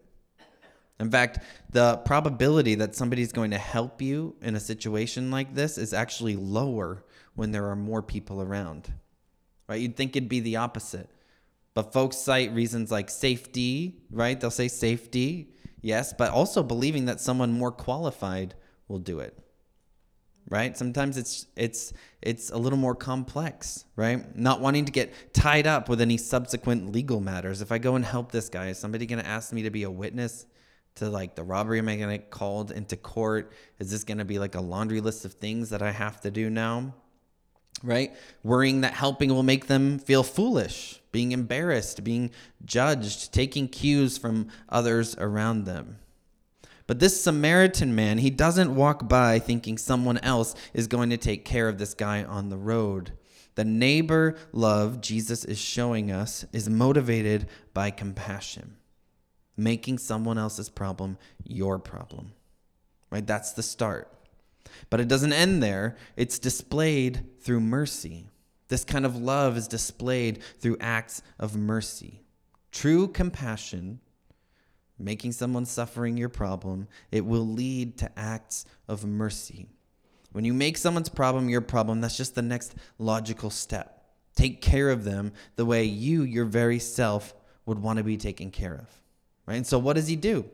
In 0.99 1.11
fact, 1.11 1.41
the 1.71 1.99
probability 1.99 2.75
that 2.77 2.95
somebody's 2.95 3.33
going 3.33 3.51
to 3.51 3.59
help 3.59 4.01
you 4.01 4.35
in 4.41 4.57
a 4.57 4.61
situation 4.61 5.31
like 5.31 5.55
this 5.55 5.79
is 5.79 5.93
actually 5.93 6.37
lower 6.37 7.05
when 7.35 7.51
there 7.51 7.67
are 7.67 7.77
more 7.77 8.03
people 8.03 8.41
around. 8.41 8.93
Right? 9.69 9.81
You'd 9.81 9.97
think 9.97 10.17
it'd 10.17 10.29
be 10.29 10.41
the 10.41 10.57
opposite. 10.57 11.11
But 11.75 11.93
folks 11.93 12.17
cite 12.17 12.53
reasons 12.53 12.91
like 12.91 13.11
safety, 13.11 13.99
right? 14.11 14.41
They'll 14.41 14.51
say 14.51 14.69
safety, 14.69 15.53
yes, 15.83 16.15
but 16.17 16.31
also 16.31 16.63
believing 16.63 17.05
that 17.05 17.21
someone 17.21 17.53
more 17.53 17.73
qualified 17.73 18.55
will 18.89 18.99
do 18.99 19.21
it 19.21 19.46
right? 20.49 20.77
Sometimes 20.77 21.17
it's 21.17 21.47
it's 21.57 21.93
it's 22.23 22.51
a 22.51 22.57
little 22.57 22.79
more 22.79 22.95
complex 22.95 23.85
right? 23.97 24.37
Not 24.37 24.61
wanting 24.61 24.85
to 24.85 24.93
get 24.93 25.35
tied 25.35 25.67
up 25.67 25.89
with 25.89 26.01
any 26.01 26.17
subsequent 26.17 26.93
legal 26.93 27.21
matters. 27.21 27.63
If 27.63 27.73
i 27.73 27.79
go 27.79 27.97
and 27.97 28.05
help 28.05 28.33
this 28.33 28.49
guy 28.49 28.69
is 28.69 28.79
somebody 28.79 29.07
going 29.07 29.23
to 29.23 29.29
ask 29.29 29.53
me 29.53 29.63
to 29.63 29.71
be 29.71 29.83
a 29.83 29.91
witness 29.91 30.47
to 30.97 31.09
like 31.09 31.35
the 31.35 31.43
robbery? 31.43 31.79
Am 31.79 31.89
i 31.89 31.97
going 31.97 32.11
to 32.11 32.19
get 32.19 32.31
called 32.31 32.71
into 32.71 32.97
court? 32.97 33.53
Is 33.79 33.91
this 33.91 34.05
going 34.05 34.19
to 34.19 34.25
be 34.25 34.39
like 34.39 34.55
a 34.55 34.61
laundry 34.61 35.01
list 35.01 35.25
of 35.25 35.35
things 35.35 35.71
that 35.71 35.83
i 35.83 35.91
have 35.91 36.21
to 36.23 36.31
do 36.31 36.51
now? 36.51 36.95
Right? 37.83 38.15
Worrying 38.43 38.81
that 38.83 38.95
helping 38.95 39.29
will 39.29 39.43
make 39.43 39.67
them 39.67 39.99
feel 39.99 40.23
foolish 40.23 41.01
being 41.13 41.33
embarrassed 41.33 42.05
being 42.05 42.31
judged 42.67 43.33
taking 43.33 43.67
cues 43.69 44.19
from 44.19 44.49
others 44.69 45.17
around 45.17 45.65
them 45.65 45.99
but 46.87 47.01
this 47.01 47.21
Samaritan 47.21 47.95
man, 47.95 48.19
he 48.19 48.31
doesn't 48.31 48.75
walk 48.75 49.09
by 49.09 49.39
thinking 49.39 49.77
someone 49.77 50.19
else 50.19 50.55
is 50.73 50.87
going 50.87 51.11
to 51.11 51.17
take 51.17 51.45
care 51.45 51.69
of 51.69 51.79
this 51.79 51.95
guy 51.95 52.23
on 52.23 52.49
the 52.49 52.57
road. 52.57 53.13
The 53.57 53.65
neighbor 53.65 54.37
love 54.53 55.01
Jesus 55.01 55.45
is 55.45 55.59
showing 55.59 56.13
us 56.13 56.45
is 56.53 56.69
motivated 56.69 57.49
by 57.75 57.91
compassion, 57.91 58.77
making 59.57 59.99
someone 59.99 60.39
else's 60.39 60.69
problem 60.69 61.19
your 61.43 61.79
problem. 61.79 62.33
Right? 63.11 63.27
That's 63.27 63.53
the 63.53 63.63
start. 63.63 64.13
But 64.91 65.01
it 65.01 65.09
doesn't 65.09 65.33
end 65.33 65.63
there, 65.63 65.97
it's 66.17 66.39
displayed 66.39 67.25
through 67.41 67.61
mercy. 67.61 68.29
This 68.69 68.85
kind 68.85 69.07
of 69.07 69.17
love 69.17 69.57
is 69.57 69.69
displayed 69.69 70.43
through 70.59 70.77
acts 70.81 71.23
of 71.39 71.57
mercy. 71.57 72.23
True 72.73 73.09
compassion 73.09 74.01
making 74.99 75.33
someone 75.33 75.67
suffering 75.67 76.17
your 76.17 76.29
problem, 76.29 76.89
it 77.11 77.25
will 77.25 77.47
lead 77.47 77.99
to 77.99 78.19
acts 78.19 78.65
of 78.89 79.05
mercy. 79.05 79.69
When 80.33 80.45
you 80.45 80.55
make 80.55 80.77
someone's 80.77 81.09
problem 81.09 81.49
your 81.49 81.61
problem, 81.61 82.01
that's 82.01 82.17
just 82.17 82.35
the 82.35 82.43
next 82.43 82.75
logical 82.99 83.51
step. 83.51 84.05
Take 84.35 84.61
care 84.61 84.91
of 84.91 85.05
them 85.05 85.33
the 85.57 85.65
way 85.65 85.85
you, 85.85 86.23
your 86.23 86.45
very 86.45 86.79
self, 86.79 87.35
would 87.65 87.79
want 87.79 87.99
to 87.99 88.05
be 88.05 88.17
taken 88.17 88.51
care 88.51 88.75
of. 88.75 88.89
Right? 89.47 89.57
And 89.57 89.67
so, 89.67 89.79
what 89.79 89.97
does 89.97 90.09
he 90.09 90.17
do? 90.17 90.45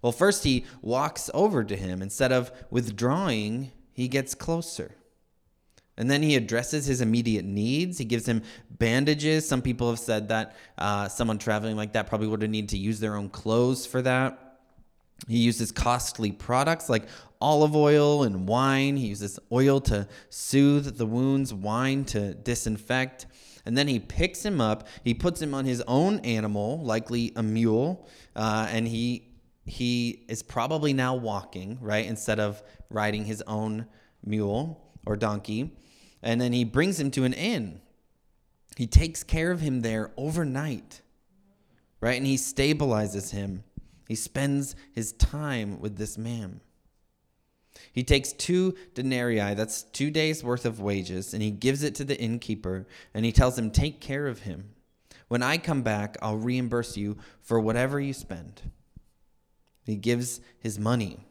Well, 0.00 0.12
first, 0.12 0.44
he 0.44 0.66
walks 0.80 1.30
over 1.34 1.64
to 1.64 1.76
him. 1.76 2.02
Instead 2.02 2.32
of 2.32 2.52
withdrawing, 2.70 3.72
he 3.92 4.08
gets 4.08 4.34
closer. 4.34 4.94
And 5.96 6.10
then 6.10 6.22
he 6.22 6.36
addresses 6.36 6.86
his 6.86 7.00
immediate 7.00 7.44
needs. 7.44 7.98
He 7.98 8.04
gives 8.04 8.26
him 8.26 8.42
bandages. 8.70 9.46
Some 9.46 9.60
people 9.60 9.90
have 9.90 9.98
said 9.98 10.28
that 10.28 10.56
uh, 10.78 11.08
someone 11.08 11.38
traveling 11.38 11.76
like 11.76 11.92
that 11.92 12.06
probably 12.06 12.28
would 12.28 12.42
have 12.42 12.50
needed 12.50 12.70
to 12.70 12.78
use 12.78 12.98
their 12.98 13.16
own 13.16 13.28
clothes 13.28 13.84
for 13.86 14.00
that. 14.02 14.58
He 15.28 15.38
uses 15.38 15.70
costly 15.70 16.32
products 16.32 16.88
like 16.88 17.04
olive 17.40 17.76
oil 17.76 18.22
and 18.22 18.48
wine. 18.48 18.96
He 18.96 19.08
uses 19.08 19.38
oil 19.50 19.80
to 19.82 20.08
soothe 20.30 20.96
the 20.96 21.06
wounds, 21.06 21.52
wine 21.52 22.04
to 22.06 22.34
disinfect. 22.34 23.26
And 23.64 23.76
then 23.78 23.86
he 23.86 24.00
picks 24.00 24.44
him 24.44 24.60
up. 24.60 24.88
He 25.04 25.14
puts 25.14 25.40
him 25.40 25.54
on 25.54 25.64
his 25.64 25.82
own 25.86 26.18
animal, 26.20 26.82
likely 26.82 27.32
a 27.36 27.42
mule, 27.42 28.08
uh, 28.34 28.66
and 28.70 28.88
he 28.88 29.28
he 29.64 30.24
is 30.28 30.42
probably 30.42 30.92
now 30.92 31.14
walking, 31.14 31.78
right, 31.80 32.04
instead 32.04 32.40
of 32.40 32.60
riding 32.90 33.24
his 33.24 33.42
own 33.46 33.86
mule 34.24 34.92
or 35.06 35.16
donkey. 35.16 35.76
And 36.22 36.40
then 36.40 36.52
he 36.52 36.64
brings 36.64 37.00
him 37.00 37.10
to 37.12 37.24
an 37.24 37.32
inn. 37.32 37.80
He 38.76 38.86
takes 38.86 39.22
care 39.22 39.50
of 39.50 39.60
him 39.60 39.80
there 39.80 40.12
overnight, 40.16 41.02
right, 42.00 42.16
and 42.16 42.26
he 42.26 42.36
stabilizes 42.36 43.32
him. 43.32 43.64
He 44.08 44.14
spends 44.14 44.74
his 44.92 45.12
time 45.12 45.80
with 45.80 45.96
this 45.96 46.16
man. 46.16 46.60
He 47.92 48.04
takes 48.04 48.32
two 48.32 48.74
denarii, 48.94 49.54
that's 49.54 49.82
two 49.82 50.10
days' 50.10 50.42
worth 50.42 50.64
of 50.64 50.80
wages, 50.80 51.34
and 51.34 51.42
he 51.42 51.50
gives 51.50 51.82
it 51.82 51.94
to 51.96 52.04
the 52.04 52.18
innkeeper, 52.18 52.86
and 53.12 53.24
he 53.24 53.32
tells 53.32 53.58
him, 53.58 53.70
Take 53.70 54.00
care 54.00 54.26
of 54.26 54.40
him. 54.40 54.70
When 55.28 55.42
I 55.42 55.58
come 55.58 55.82
back, 55.82 56.16
I'll 56.22 56.36
reimburse 56.36 56.96
you 56.96 57.16
for 57.40 57.58
whatever 57.58 58.00
you 58.00 58.12
spend. 58.12 58.70
He 59.84 59.96
gives 59.96 60.40
his 60.58 60.78
money, 60.78 61.26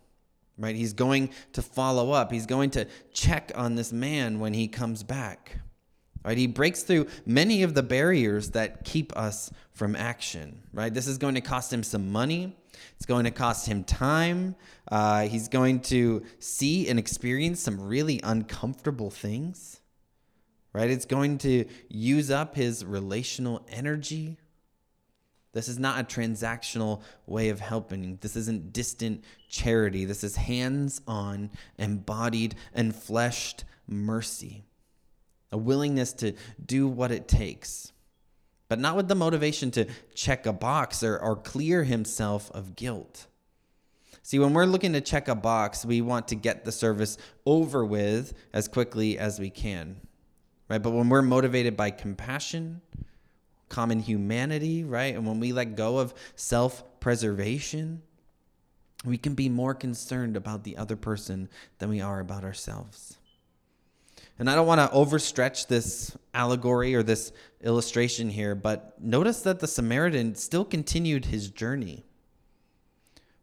right? 0.57 0.75
He's 0.75 0.93
going 0.93 1.31
to 1.53 1.61
follow 1.61 2.11
up, 2.11 2.31
he's 2.31 2.45
going 2.45 2.71
to 2.71 2.85
check 3.13 3.51
on 3.55 3.75
this 3.75 3.91
man 3.91 4.39
when 4.39 4.53
he 4.53 4.67
comes 4.67 5.03
back. 5.03 5.59
Right, 6.23 6.37
he 6.37 6.45
breaks 6.45 6.83
through 6.83 7.07
many 7.25 7.63
of 7.63 7.73
the 7.73 7.81
barriers 7.81 8.51
that 8.51 8.85
keep 8.85 9.17
us 9.17 9.51
from 9.71 9.95
action. 9.95 10.61
Right, 10.71 10.93
this 10.93 11.07
is 11.07 11.17
going 11.17 11.33
to 11.33 11.41
cost 11.41 11.73
him 11.73 11.81
some 11.81 12.11
money. 12.11 12.55
It's 12.95 13.05
going 13.07 13.25
to 13.25 13.31
cost 13.31 13.65
him 13.65 13.83
time. 13.83 14.55
Uh, 14.91 15.23
he's 15.23 15.47
going 15.47 15.79
to 15.81 16.23
see 16.39 16.87
and 16.87 16.99
experience 16.99 17.59
some 17.59 17.81
really 17.81 18.19
uncomfortable 18.23 19.09
things. 19.09 19.81
Right? 20.73 20.89
It's 20.89 21.05
going 21.05 21.39
to 21.39 21.65
use 21.89 22.31
up 22.31 22.55
his 22.55 22.85
relational 22.85 23.65
energy. 23.69 24.37
This 25.53 25.67
is 25.67 25.77
not 25.77 25.99
a 25.99 26.03
transactional 26.03 27.01
way 27.25 27.49
of 27.49 27.59
helping. 27.59 28.17
This 28.21 28.35
isn't 28.35 28.71
distant 28.71 29.23
charity. 29.49 30.05
This 30.05 30.23
is 30.23 30.35
hands 30.37 31.01
on, 31.07 31.49
embodied, 31.77 32.55
and 32.73 32.95
fleshed 32.95 33.65
mercy. 33.87 34.63
A 35.51 35.57
willingness 35.57 36.13
to 36.13 36.33
do 36.65 36.87
what 36.87 37.11
it 37.11 37.27
takes 37.27 37.91
but 38.71 38.79
not 38.79 38.95
with 38.95 39.09
the 39.09 39.15
motivation 39.15 39.69
to 39.69 39.85
check 40.15 40.45
a 40.45 40.53
box 40.53 41.03
or, 41.03 41.17
or 41.17 41.35
clear 41.35 41.83
himself 41.83 42.49
of 42.51 42.73
guilt. 42.77 43.27
See, 44.23 44.39
when 44.39 44.53
we're 44.53 44.63
looking 44.63 44.93
to 44.93 45.01
check 45.01 45.27
a 45.27 45.35
box, 45.35 45.83
we 45.85 45.99
want 45.99 46.29
to 46.29 46.35
get 46.35 46.63
the 46.63 46.71
service 46.71 47.17
over 47.45 47.83
with 47.83 48.33
as 48.53 48.69
quickly 48.69 49.19
as 49.19 49.41
we 49.41 49.49
can. 49.49 49.97
Right? 50.69 50.81
But 50.81 50.91
when 50.91 51.09
we're 51.09 51.21
motivated 51.21 51.75
by 51.75 51.91
compassion, 51.91 52.79
common 53.71 53.99
humanity, 53.99 54.83
right? 54.83 55.15
And 55.15 55.25
when 55.25 55.39
we 55.39 55.53
let 55.53 55.75
go 55.75 55.97
of 55.97 56.13
self-preservation, 56.35 58.03
we 59.03 59.17
can 59.17 59.33
be 59.33 59.49
more 59.49 59.73
concerned 59.73 60.37
about 60.37 60.63
the 60.63 60.77
other 60.77 60.95
person 60.95 61.49
than 61.79 61.89
we 61.89 62.01
are 62.01 62.19
about 62.19 62.43
ourselves. 62.43 63.17
And 64.37 64.49
I 64.49 64.55
don't 64.55 64.67
want 64.67 64.81
to 64.81 64.95
overstretch 64.95 65.67
this 65.67 66.15
allegory 66.33 66.93
or 66.93 67.01
this 67.01 67.31
illustration 67.61 68.29
here, 68.29 68.55
but 68.55 69.01
notice 69.01 69.41
that 69.41 69.59
the 69.59 69.67
Samaritan 69.67 70.35
still 70.35 70.65
continued 70.65 71.25
his 71.25 71.49
journey. 71.49 72.03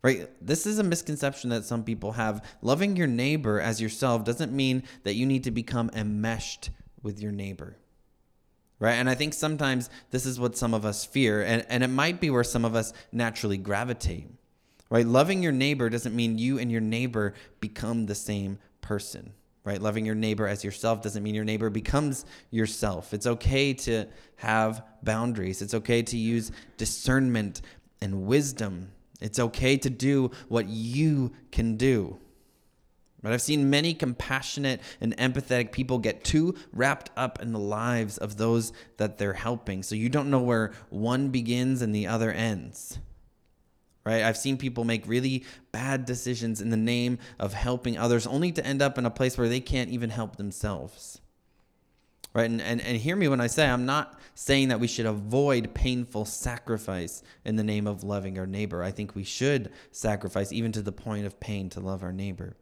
Right? 0.03 0.31
This 0.41 0.67
is 0.67 0.79
a 0.79 0.85
misconception 0.85 1.51
that 1.51 1.65
some 1.65 1.83
people 1.83 2.13
have. 2.13 2.45
Loving 2.63 2.97
your 2.97 3.09
neighbor 3.09 3.61
as 3.61 3.81
yourself 3.81 4.25
doesn't 4.25 4.53
mean 4.53 4.85
that 5.03 5.15
you 5.15 5.27
need 5.27 5.45
to 5.45 5.51
become 5.51 5.91
enmeshed 5.95 6.71
with 7.03 7.21
your 7.21 7.33
neighbor. 7.33 7.77
Right? 8.81 8.95
And 8.95 9.11
I 9.11 9.15
think 9.15 9.35
sometimes 9.35 9.91
this 10.11 10.25
is 10.25 10.39
what 10.39 10.57
some 10.57 10.73
of 10.73 10.85
us 10.85 11.05
fear, 11.05 11.43
and, 11.43 11.67
and 11.69 11.83
it 11.83 11.89
might 11.89 12.21
be 12.21 12.31
where 12.31 12.45
some 12.45 12.65
of 12.65 12.77
us 12.77 12.93
naturally 13.11 13.57
gravitate. 13.57 14.29
Right? 14.89 15.07
Loving 15.07 15.43
your 15.43 15.53
neighbor 15.53 15.91
doesn't 15.91 16.15
mean 16.15 16.39
you 16.39 16.59
and 16.59 16.71
your 16.71 16.81
neighbor 16.81 17.35
become 17.61 18.07
the 18.07 18.15
same 18.15 18.59
person 18.81 19.33
right? 19.69 19.83
Loving 19.83 20.07
your 20.07 20.15
neighbor 20.15 20.49
as 20.49 20.65
yourself 20.65 21.03
doesn't 21.03 21.23
mean 21.23 21.35
your 21.35 21.45
neighbor 21.45 21.69
becomes 21.69 22.25
yourself. 22.51 23.13
It's 23.13 23.27
okay 23.27 23.75
to 23.75 24.07
have 24.37 24.83
boundaries. 25.03 25.61
It's 25.61 25.75
okay 25.75 26.01
to 26.05 26.17
use 26.17 26.51
discernment 26.79 27.61
and 28.01 28.25
wisdom. 28.25 28.91
It's 29.21 29.39
okay 29.39 29.77
to 29.77 29.91
do 29.91 30.31
what 30.49 30.69
you 30.69 31.33
can 31.51 31.77
do. 31.77 32.19
But 33.23 33.33
I've 33.33 33.43
seen 33.43 33.69
many 33.69 33.95
compassionate 33.95 34.81
and 35.01 35.17
empathetic 35.17 35.73
people 35.73 35.99
get 35.99 36.23
too 36.23 36.55
wrapped 36.73 37.11
up 37.17 37.43
in 37.43 37.53
the 37.53 37.59
lives 37.59 38.17
of 38.19 38.37
those 38.37 38.73
that 38.97 39.19
they're 39.19 39.33
helping. 39.33 39.83
So 39.83 39.95
you 39.95 40.09
don't 40.09 40.31
know 40.31 40.41
where 40.41 40.73
one 40.89 41.31
begins 41.31 41.83
and 41.83 41.95
the 41.95 42.07
other 42.07 42.31
ends 42.31 42.99
right? 44.09 44.23
I've 44.23 44.39
seen 44.39 44.57
people 44.57 44.85
make 44.85 45.07
really 45.07 45.45
bad 45.71 46.07
decisions 46.07 46.63
in 46.63 46.71
the 46.71 46.79
name 46.79 47.19
of 47.39 47.53
helping 47.53 47.99
others 47.99 48.27
only 48.27 48.51
to 48.53 48.65
end 48.65 48.81
up 48.81 48.97
in 48.97 49.05
a 49.05 49.11
place 49.11 49.37
where 49.37 49.51
they 49.51 49.61
can't 49.61 49.91
even 49.91 50.09
help 50.09 50.37
themselves. 50.37 51.21
Right? 52.33 52.49
And, 52.49 52.63
and, 52.63 52.81
and 52.81 52.97
hear 52.97 53.17
me 53.17 53.29
when 53.29 53.43
I 53.43 53.49
say 53.49 53.69
I'm 53.69 53.85
not 53.85 54.19
saying 54.35 54.69
that 54.69 54.81
we 54.81 54.87
should 54.87 55.05
avoid 55.05 55.75
painful 55.75 56.25
sacrifice 56.25 57.23
in 57.45 57.57
the 57.57 57.65
name 57.65 57.87
of 57.87 58.03
loving 58.03 58.39
our 58.39 58.47
neighbor. 58.47 58.83
I 58.83 58.93
think 58.93 59.15
we 59.15 59.25
should 59.25 59.71
sacrifice 59.91 60.53
even 60.53 60.73
to 60.73 60.81
the 60.81 60.93
point 60.93 61.27
of 61.27 61.39
pain 61.39 61.69
to 61.71 61.81
love 61.81 62.03
our 62.03 62.13
neighbor. 62.13 62.57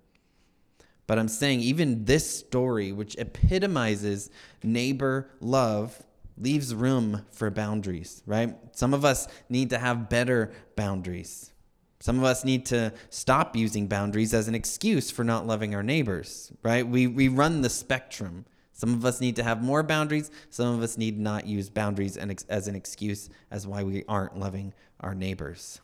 But 1.06 1.18
I'm 1.18 1.28
saying 1.28 1.60
even 1.60 2.04
this 2.04 2.38
story, 2.38 2.92
which 2.92 3.16
epitomizes 3.16 4.30
neighbor 4.62 5.30
love, 5.40 6.02
leaves 6.38 6.74
room 6.74 7.24
for 7.30 7.50
boundaries, 7.50 8.22
right? 8.26 8.56
Some 8.72 8.92
of 8.92 9.04
us 9.04 9.28
need 9.48 9.70
to 9.70 9.78
have 9.78 10.08
better 10.08 10.52
boundaries. 10.74 11.52
Some 12.00 12.18
of 12.18 12.24
us 12.24 12.44
need 12.44 12.66
to 12.66 12.92
stop 13.08 13.56
using 13.56 13.86
boundaries 13.86 14.34
as 14.34 14.48
an 14.48 14.54
excuse 14.54 15.10
for 15.10 15.24
not 15.24 15.46
loving 15.46 15.74
our 15.74 15.82
neighbors, 15.82 16.52
right? 16.62 16.86
We, 16.86 17.06
we 17.06 17.28
run 17.28 17.62
the 17.62 17.70
spectrum. 17.70 18.44
Some 18.72 18.92
of 18.92 19.04
us 19.06 19.20
need 19.20 19.36
to 19.36 19.42
have 19.42 19.62
more 19.62 19.82
boundaries. 19.82 20.30
Some 20.50 20.74
of 20.74 20.82
us 20.82 20.98
need 20.98 21.18
not 21.18 21.46
use 21.46 21.70
boundaries 21.70 22.18
and 22.18 22.44
as 22.48 22.68
an 22.68 22.74
excuse 22.74 23.30
as 23.50 23.66
why 23.66 23.82
we 23.82 24.04
aren't 24.06 24.38
loving 24.38 24.74
our 25.00 25.14
neighbors. 25.14 25.80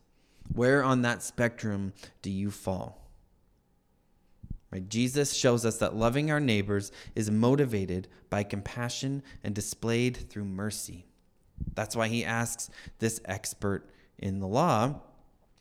Where 0.52 0.84
on 0.84 1.02
that 1.02 1.22
spectrum 1.22 1.94
do 2.20 2.30
you 2.30 2.50
fall? 2.50 3.01
Right? 4.72 4.88
Jesus 4.88 5.34
shows 5.34 5.66
us 5.66 5.76
that 5.78 5.94
loving 5.94 6.30
our 6.30 6.40
neighbors 6.40 6.90
is 7.14 7.30
motivated 7.30 8.08
by 8.30 8.42
compassion 8.42 9.22
and 9.44 9.54
displayed 9.54 10.16
through 10.16 10.46
mercy. 10.46 11.06
That's 11.74 11.94
why 11.94 12.08
he 12.08 12.24
asks 12.24 12.70
this 12.98 13.20
expert 13.26 13.88
in 14.18 14.40
the 14.40 14.46
law 14.46 15.02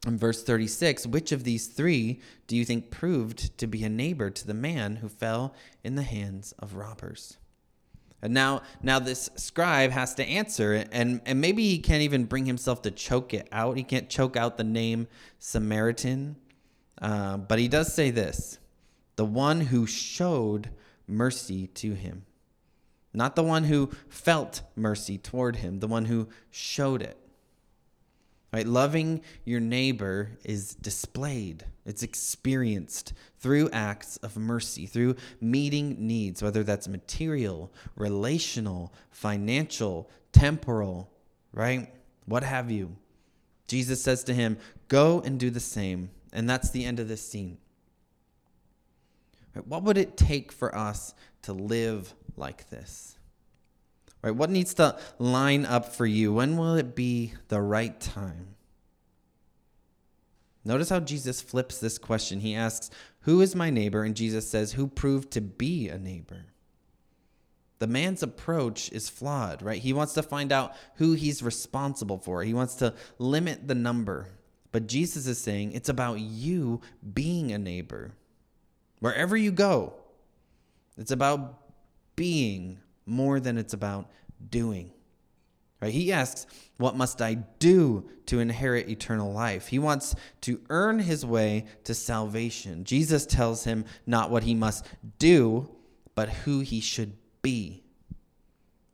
in 0.08 0.17
verse 0.17 0.43
36 0.43 1.06
Which 1.08 1.32
of 1.32 1.43
these 1.43 1.67
three 1.67 2.21
do 2.47 2.56
you 2.56 2.65
think 2.65 2.89
proved 2.89 3.58
to 3.58 3.67
be 3.67 3.84
a 3.84 3.89
neighbor 3.89 4.30
to 4.30 4.47
the 4.47 4.54
man 4.54 4.97
who 4.97 5.10
fell 5.10 5.54
in 5.84 5.95
the 5.95 6.04
hands 6.04 6.54
of 6.60 6.76
robbers? 6.76 7.38
And 8.24 8.34
now, 8.34 8.62
now 8.84 9.00
this 9.00 9.30
scribe 9.36 9.91
has 9.91 10.13
to 10.15 10.24
answer 10.24 10.86
and, 10.91 11.21
and 11.26 11.41
maybe 11.41 11.67
he 11.67 11.80
can't 11.80 12.04
even 12.04 12.26
bring 12.26 12.45
himself 12.45 12.84
to 12.84 12.91
choke 12.91 13.34
it 13.34 13.47
out. 13.52 13.78
He 13.78 13.84
can't 13.84 14.10
choke 14.10 14.38
out 14.38 14.58
the 14.58 14.63
name 14.63 15.08
Samaritan. 15.39 16.36
Uh, 17.02 17.38
but 17.38 17.58
he 17.58 17.67
does 17.67 17.91
say 17.91 18.12
this 18.12 18.60
the 19.15 19.26
one 19.26 19.62
who 19.62 19.86
showed 19.86 20.69
mercy 21.08 21.67
to 21.67 21.93
him. 21.93 22.26
Not 23.13 23.36
the 23.36 23.43
one 23.43 23.65
who 23.65 23.91
felt 24.08 24.62
mercy 24.76 25.17
toward 25.17 25.58
him, 25.58 25.80
the 25.80 25.88
one 25.88 26.06
who 26.06 26.30
showed 26.50 27.02
it. 27.02 27.17
Right? 28.54 28.67
Loving 28.67 29.21
your 29.45 29.60
neighbor 29.60 30.32
is 30.43 30.76
displayed, 30.76 31.65
it's 31.86 32.04
experienced 32.04 33.13
through 33.39 33.69
acts 33.71 34.17
of 34.17 34.38
mercy, 34.38 34.86
through 34.86 35.15
meeting 35.39 35.95
needs, 36.00 36.43
whether 36.43 36.63
that's 36.63 36.88
material, 36.88 37.71
relational, 37.95 38.93
financial, 39.10 40.10
temporal, 40.32 41.10
right? 41.54 41.93
What 42.26 42.43
have 42.43 42.69
you. 42.69 42.97
Jesus 43.67 44.04
says 44.04 44.24
to 44.26 44.34
him, 44.34 44.58
Go 44.89 45.21
and 45.21 45.39
do 45.39 45.50
the 45.50 45.62
same. 45.62 46.12
And 46.34 46.50
that's 46.50 46.71
the 46.71 46.86
end 46.86 47.00
of 47.00 47.08
this 47.08 47.26
scene. 47.26 47.58
Right? 49.56 49.68
What 49.68 49.84
would 49.84 49.98
it 49.98 50.18
take 50.18 50.52
for 50.52 50.76
us 50.76 51.14
to 51.44 51.54
live 51.54 52.14
like 52.36 52.70
this? 52.70 53.18
Right? 54.22 54.36
What 54.36 54.50
needs 54.50 54.74
to 54.76 54.98
line 55.20 55.66
up 55.66 55.94
for 55.94 56.06
you? 56.06 56.34
When 56.34 56.58
will 56.58 56.76
it 56.76 56.96
be 56.96 57.34
the 57.48 57.62
right 57.62 58.00
time? 58.00 58.56
Notice 60.64 60.90
how 60.90 61.00
Jesus 61.00 61.42
flips 61.42 61.80
this 61.80 61.98
question. 61.98 62.40
He 62.40 62.54
asks, 62.54 62.92
Who 63.22 63.42
is 63.42 63.56
my 63.56 63.70
neighbor? 63.70 64.04
And 64.04 64.16
Jesus 64.16 64.50
says, 64.50 64.74
Who 64.74 64.88
proved 64.88 65.32
to 65.32 65.42
be 65.42 65.90
a 65.90 65.98
neighbor? 65.98 66.46
The 67.80 67.88
man's 67.88 68.22
approach 68.22 68.92
is 68.92 69.10
flawed, 69.10 69.64
right? 69.64 69.82
He 69.82 69.92
wants 69.92 70.14
to 70.14 70.22
find 70.22 70.52
out 70.52 70.76
who 70.98 71.14
he's 71.14 71.42
responsible 71.42 72.20
for, 72.20 72.44
he 72.44 72.54
wants 72.54 72.76
to 72.76 72.94
limit 73.18 73.68
the 73.68 73.76
number. 73.76 74.28
But 74.72 74.88
Jesus 74.88 75.28
is 75.28 75.40
saying 75.40 75.74
it's 75.74 75.90
about 75.90 76.20
you 76.20 76.80
being 77.14 77.52
a 77.52 77.58
neighbor. 77.58 78.14
Wherever 79.02 79.36
you 79.36 79.52
go, 79.52 79.94
it's 80.96 81.12
about 81.12 81.60
being 82.16 82.80
more 83.06 83.40
than 83.40 83.58
it's 83.58 83.74
about 83.74 84.10
doing. 84.50 84.92
Right? 85.82 85.92
He 85.92 86.14
asks, 86.14 86.46
What 86.78 86.96
must 86.96 87.20
I 87.20 87.34
do 87.34 88.08
to 88.28 88.40
inherit 88.40 88.90
eternal 88.90 89.34
life? 89.34 89.68
He 89.68 89.80
wants 89.80 90.16
to 90.42 90.62
earn 90.70 91.00
his 91.00 91.26
way 91.26 91.66
to 91.84 91.96
salvation. 91.96 92.84
Jesus 92.84 93.26
tells 93.26 93.64
him 93.64 93.86
not 94.06 94.30
what 94.30 94.44
he 94.44 94.54
must 94.54 94.86
do, 95.18 95.70
but 96.14 96.30
who 96.30 96.60
he 96.60 96.80
should 96.80 97.14
be. 97.42 97.84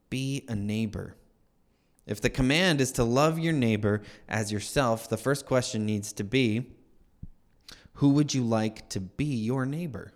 Be 0.08 0.46
a 0.48 0.54
neighbor. 0.54 1.16
If 2.06 2.22
the 2.22 2.30
command 2.30 2.80
is 2.80 2.92
to 2.92 3.04
love 3.04 3.38
your 3.38 3.52
neighbor 3.52 4.00
as 4.26 4.50
yourself, 4.50 5.10
the 5.10 5.18
first 5.18 5.44
question 5.44 5.84
needs 5.84 6.14
to 6.14 6.24
be 6.24 6.77
Who 7.98 8.10
would 8.10 8.34
you 8.34 8.42
like 8.42 8.88
to 8.90 9.00
be 9.00 9.24
your 9.24 9.64
neighbor? 9.64 10.12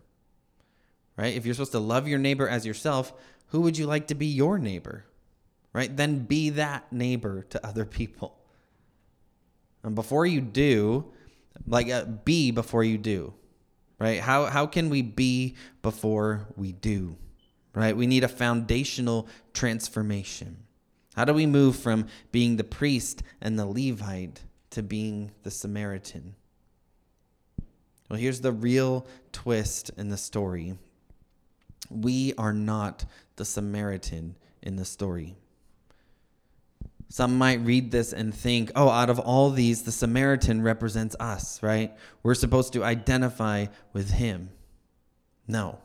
Right? 1.16 1.36
If 1.36 1.44
you're 1.44 1.54
supposed 1.54 1.72
to 1.72 1.78
love 1.78 2.08
your 2.08 2.18
neighbor 2.18 2.48
as 2.48 2.66
yourself, 2.66 3.12
who 3.48 3.60
would 3.60 3.78
you 3.78 3.86
like 3.86 4.08
to 4.08 4.14
be 4.14 4.26
your 4.26 4.58
neighbor? 4.58 5.04
right? 5.72 5.94
Then 5.94 6.20
be 6.20 6.50
that 6.50 6.92
neighbor 6.92 7.42
to 7.50 7.66
other 7.66 7.84
people. 7.84 8.38
And 9.82 9.94
before 9.94 10.26
you 10.26 10.40
do, 10.40 11.06
like 11.66 11.90
uh, 11.90 12.04
be 12.04 12.50
before 12.50 12.84
you 12.84 12.98
do, 12.98 13.34
right? 13.98 14.20
How 14.20 14.46
how 14.46 14.66
can 14.66 14.90
we 14.90 15.02
be 15.02 15.56
before 15.82 16.46
we 16.56 16.72
do? 16.72 17.16
Right? 17.74 17.96
We 17.96 18.06
need 18.06 18.22
a 18.22 18.28
foundational 18.28 19.28
transformation. 19.54 20.64
How 21.16 21.24
do 21.24 21.34
we 21.34 21.46
move 21.46 21.76
from 21.76 22.06
being 22.30 22.56
the 22.56 22.64
priest 22.64 23.22
and 23.40 23.58
the 23.58 23.66
Levite 23.66 24.42
to 24.70 24.82
being 24.82 25.30
the 25.42 25.50
Samaritan? 25.50 26.34
Well, 28.12 28.20
here's 28.20 28.42
the 28.42 28.52
real 28.52 29.06
twist 29.32 29.90
in 29.96 30.10
the 30.10 30.18
story. 30.18 30.74
We 31.88 32.34
are 32.36 32.52
not 32.52 33.06
the 33.36 33.46
Samaritan 33.46 34.36
in 34.60 34.76
the 34.76 34.84
story. 34.84 35.34
Some 37.08 37.38
might 37.38 37.64
read 37.64 37.90
this 37.90 38.12
and 38.12 38.34
think, 38.34 38.70
oh, 38.76 38.90
out 38.90 39.08
of 39.08 39.18
all 39.18 39.48
these, 39.48 39.84
the 39.84 39.92
Samaritan 39.92 40.60
represents 40.60 41.16
us, 41.18 41.62
right? 41.62 41.90
We're 42.22 42.34
supposed 42.34 42.74
to 42.74 42.84
identify 42.84 43.68
with 43.94 44.10
him. 44.10 44.50
No. 45.48 45.78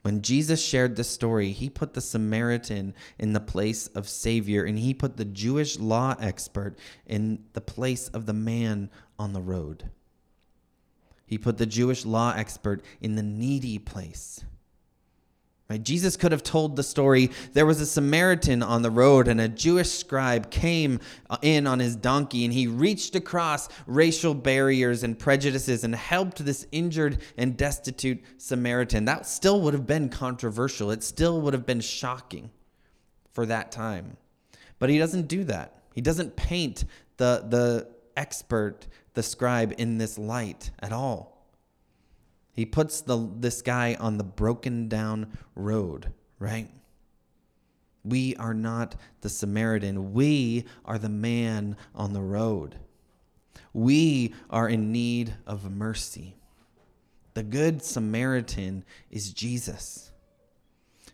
When 0.00 0.22
Jesus 0.22 0.64
shared 0.64 0.96
this 0.96 1.10
story, 1.10 1.52
he 1.52 1.68
put 1.68 1.92
the 1.92 2.00
Samaritan 2.00 2.94
in 3.18 3.34
the 3.34 3.40
place 3.40 3.88
of 3.88 4.08
Savior, 4.08 4.64
and 4.64 4.78
he 4.78 4.94
put 4.94 5.18
the 5.18 5.26
Jewish 5.26 5.78
law 5.78 6.14
expert 6.18 6.78
in 7.04 7.44
the 7.52 7.60
place 7.60 8.08
of 8.08 8.24
the 8.24 8.32
man 8.32 8.88
on 9.18 9.34
the 9.34 9.42
road. 9.42 9.90
He 11.26 11.38
put 11.38 11.58
the 11.58 11.66
Jewish 11.66 12.04
law 12.04 12.34
expert 12.36 12.82
in 13.00 13.14
the 13.14 13.22
needy 13.22 13.78
place. 13.78 14.44
Right? 15.70 15.82
Jesus 15.82 16.18
could 16.18 16.32
have 16.32 16.42
told 16.42 16.76
the 16.76 16.82
story 16.82 17.30
there 17.54 17.64
was 17.64 17.80
a 17.80 17.86
Samaritan 17.86 18.62
on 18.62 18.82
the 18.82 18.90
road, 18.90 19.28
and 19.28 19.40
a 19.40 19.48
Jewish 19.48 19.90
scribe 19.90 20.50
came 20.50 21.00
uh, 21.30 21.38
in 21.40 21.66
on 21.66 21.78
his 21.78 21.96
donkey, 21.96 22.44
and 22.44 22.52
he 22.52 22.66
reached 22.66 23.16
across 23.16 23.70
racial 23.86 24.34
barriers 24.34 25.02
and 25.02 25.18
prejudices 25.18 25.82
and 25.82 25.94
helped 25.94 26.44
this 26.44 26.66
injured 26.70 27.18
and 27.38 27.56
destitute 27.56 28.22
Samaritan. 28.36 29.06
That 29.06 29.26
still 29.26 29.62
would 29.62 29.72
have 29.72 29.86
been 29.86 30.10
controversial. 30.10 30.90
It 30.90 31.02
still 31.02 31.40
would 31.40 31.54
have 31.54 31.64
been 31.64 31.80
shocking 31.80 32.50
for 33.32 33.46
that 33.46 33.72
time. 33.72 34.18
But 34.78 34.90
he 34.90 34.98
doesn't 34.98 35.28
do 35.28 35.44
that. 35.44 35.82
He 35.94 36.02
doesn't 36.02 36.36
paint 36.36 36.84
the, 37.16 37.44
the 37.48 37.88
expert, 38.16 38.86
the 39.14 39.22
scribe, 39.22 39.74
in 39.78 39.98
this 39.98 40.18
light 40.18 40.70
at 40.80 40.92
all. 40.92 41.34
He 42.52 42.66
puts 42.66 43.00
the 43.00 43.28
this 43.38 43.62
guy 43.62 43.96
on 43.98 44.16
the 44.16 44.24
broken 44.24 44.88
down 44.88 45.36
road, 45.56 46.12
right? 46.38 46.68
We 48.04 48.36
are 48.36 48.54
not 48.54 48.96
the 49.22 49.28
Samaritan. 49.28 50.12
We 50.12 50.66
are 50.84 50.98
the 50.98 51.08
man 51.08 51.76
on 51.94 52.12
the 52.12 52.22
road. 52.22 52.76
We 53.72 54.34
are 54.50 54.68
in 54.68 54.92
need 54.92 55.34
of 55.46 55.70
mercy. 55.70 56.36
The 57.32 57.42
good 57.42 57.82
Samaritan 57.82 58.84
is 59.10 59.32
Jesus. 59.32 60.12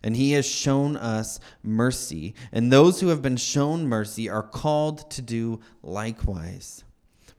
And 0.03 0.17
he 0.17 0.33
has 0.33 0.47
shown 0.47 0.97
us 0.97 1.41
mercy. 1.63 2.35
And 2.53 2.73
those 2.73 3.01
who 3.01 3.09
have 3.09 3.23
been 3.23 3.37
shown 3.37 3.87
mercy 3.87 4.29
are 4.29 4.43
called 4.43 5.11
to 5.13 5.23
do 5.23 5.61
likewise. 5.83 6.85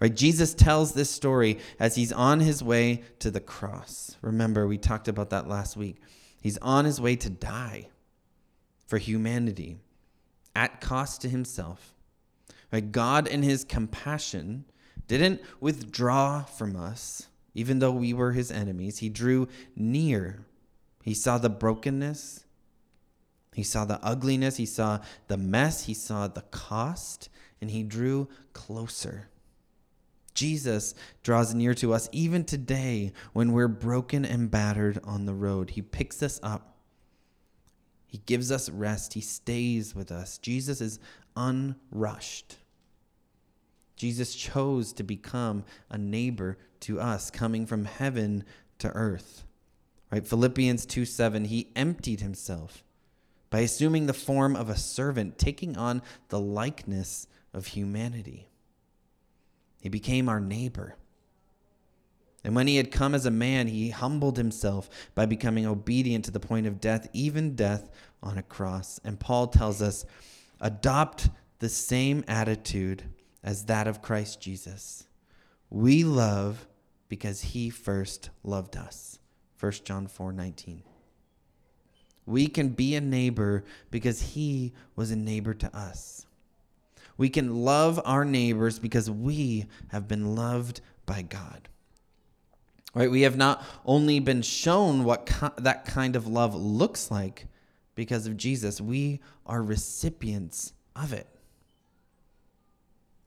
Right? 0.01 0.13
Jesus 0.13 0.55
tells 0.55 0.93
this 0.93 1.11
story 1.11 1.59
as 1.79 1.95
he's 1.95 2.11
on 2.11 2.39
his 2.39 2.63
way 2.63 3.03
to 3.19 3.29
the 3.29 3.39
cross. 3.39 4.17
Remember, 4.23 4.65
we 4.65 4.79
talked 4.79 5.07
about 5.07 5.29
that 5.29 5.47
last 5.47 5.77
week. 5.77 5.97
He's 6.41 6.57
on 6.57 6.85
his 6.85 6.99
way 6.99 7.15
to 7.17 7.29
die 7.29 7.87
for 8.87 8.97
humanity 8.97 9.77
at 10.55 10.81
cost 10.81 11.21
to 11.21 11.29
himself. 11.29 11.93
Right? 12.73 12.91
God, 12.91 13.27
in 13.27 13.43
his 13.43 13.63
compassion, 13.63 14.65
didn't 15.07 15.39
withdraw 15.59 16.43
from 16.43 16.75
us, 16.75 17.27
even 17.53 17.77
though 17.77 17.91
we 17.91 18.11
were 18.11 18.31
his 18.31 18.49
enemies. 18.49 18.97
He 18.97 19.09
drew 19.09 19.49
near. 19.75 20.45
He 21.03 21.13
saw 21.13 21.37
the 21.37 21.49
brokenness. 21.49 22.43
He 23.53 23.63
saw 23.63 23.85
the 23.85 24.03
ugliness. 24.03 24.57
He 24.57 24.65
saw 24.65 24.99
the 25.27 25.37
mess. 25.37 25.85
He 25.85 25.93
saw 25.93 26.27
the 26.27 26.41
cost. 26.41 27.29
And 27.59 27.69
he 27.69 27.83
drew 27.83 28.29
closer. 28.53 29.27
Jesus 30.33 30.93
draws 31.23 31.53
near 31.53 31.73
to 31.75 31.93
us 31.93 32.09
even 32.11 32.43
today 32.43 33.11
when 33.33 33.51
we're 33.51 33.67
broken 33.67 34.25
and 34.25 34.49
battered 34.49 34.99
on 35.03 35.25
the 35.25 35.33
road. 35.33 35.71
He 35.71 35.81
picks 35.81 36.23
us 36.23 36.39
up. 36.41 36.77
He 38.07 38.19
gives 38.25 38.51
us 38.51 38.69
rest. 38.69 39.13
He 39.13 39.21
stays 39.21 39.95
with 39.95 40.11
us. 40.11 40.37
Jesus 40.37 40.81
is 40.81 40.99
unrushed. 41.35 42.57
Jesus 43.95 44.35
chose 44.35 44.93
to 44.93 45.03
become 45.03 45.63
a 45.89 45.97
neighbor 45.97 46.57
to 46.81 46.99
us, 46.99 47.29
coming 47.29 47.65
from 47.65 47.85
heaven 47.85 48.43
to 48.79 48.89
earth. 48.89 49.45
Right? 50.11 50.27
Philippians 50.27 50.85
2 50.85 51.05
7, 51.05 51.45
he 51.45 51.69
emptied 51.75 52.21
himself 52.21 52.83
by 53.49 53.59
assuming 53.59 54.07
the 54.07 54.13
form 54.13 54.55
of 54.55 54.69
a 54.69 54.77
servant, 54.77 55.37
taking 55.37 55.77
on 55.77 56.01
the 56.29 56.39
likeness 56.39 57.27
of 57.53 57.67
humanity. 57.67 58.50
He 59.81 59.89
became 59.89 60.29
our 60.29 60.39
neighbor. 60.39 60.95
And 62.43 62.55
when 62.55 62.67
he 62.67 62.77
had 62.77 62.91
come 62.91 63.13
as 63.13 63.25
a 63.25 63.31
man, 63.31 63.67
he 63.67 63.89
humbled 63.89 64.37
himself 64.37 64.89
by 65.13 65.25
becoming 65.25 65.65
obedient 65.65 66.25
to 66.25 66.31
the 66.31 66.39
point 66.39 66.65
of 66.65 66.79
death, 66.79 67.07
even 67.13 67.55
death 67.55 67.89
on 68.23 68.37
a 68.37 68.43
cross. 68.43 68.99
And 69.03 69.19
Paul 69.19 69.47
tells 69.47 69.81
us 69.81 70.05
adopt 70.59 71.29
the 71.59 71.69
same 71.69 72.23
attitude 72.27 73.03
as 73.43 73.65
that 73.65 73.87
of 73.87 74.01
Christ 74.01 74.39
Jesus. 74.39 75.05
We 75.69 76.03
love 76.03 76.67
because 77.09 77.41
he 77.41 77.69
first 77.69 78.29
loved 78.43 78.77
us. 78.77 79.19
1 79.59 79.71
John 79.83 80.07
4 80.07 80.31
19. 80.31 80.83
We 82.25 82.47
can 82.47 82.69
be 82.69 82.95
a 82.95 83.01
neighbor 83.01 83.63
because 83.89 84.21
he 84.21 84.73
was 84.95 85.11
a 85.11 85.15
neighbor 85.15 85.53
to 85.55 85.75
us. 85.75 86.25
We 87.21 87.29
can 87.29 87.63
love 87.63 88.01
our 88.03 88.25
neighbors 88.25 88.79
because 88.79 89.07
we 89.07 89.67
have 89.89 90.07
been 90.07 90.33
loved 90.33 90.81
by 91.05 91.21
God. 91.21 91.69
Right? 92.95 93.11
We 93.11 93.21
have 93.21 93.37
not 93.37 93.63
only 93.85 94.19
been 94.19 94.41
shown 94.41 95.03
what 95.03 95.27
co- 95.27 95.53
that 95.57 95.85
kind 95.85 96.15
of 96.15 96.25
love 96.25 96.55
looks 96.55 97.11
like 97.11 97.45
because 97.93 98.25
of 98.25 98.37
Jesus, 98.37 98.81
we 98.81 99.19
are 99.45 99.61
recipients 99.61 100.73
of 100.95 101.13
it. 101.13 101.27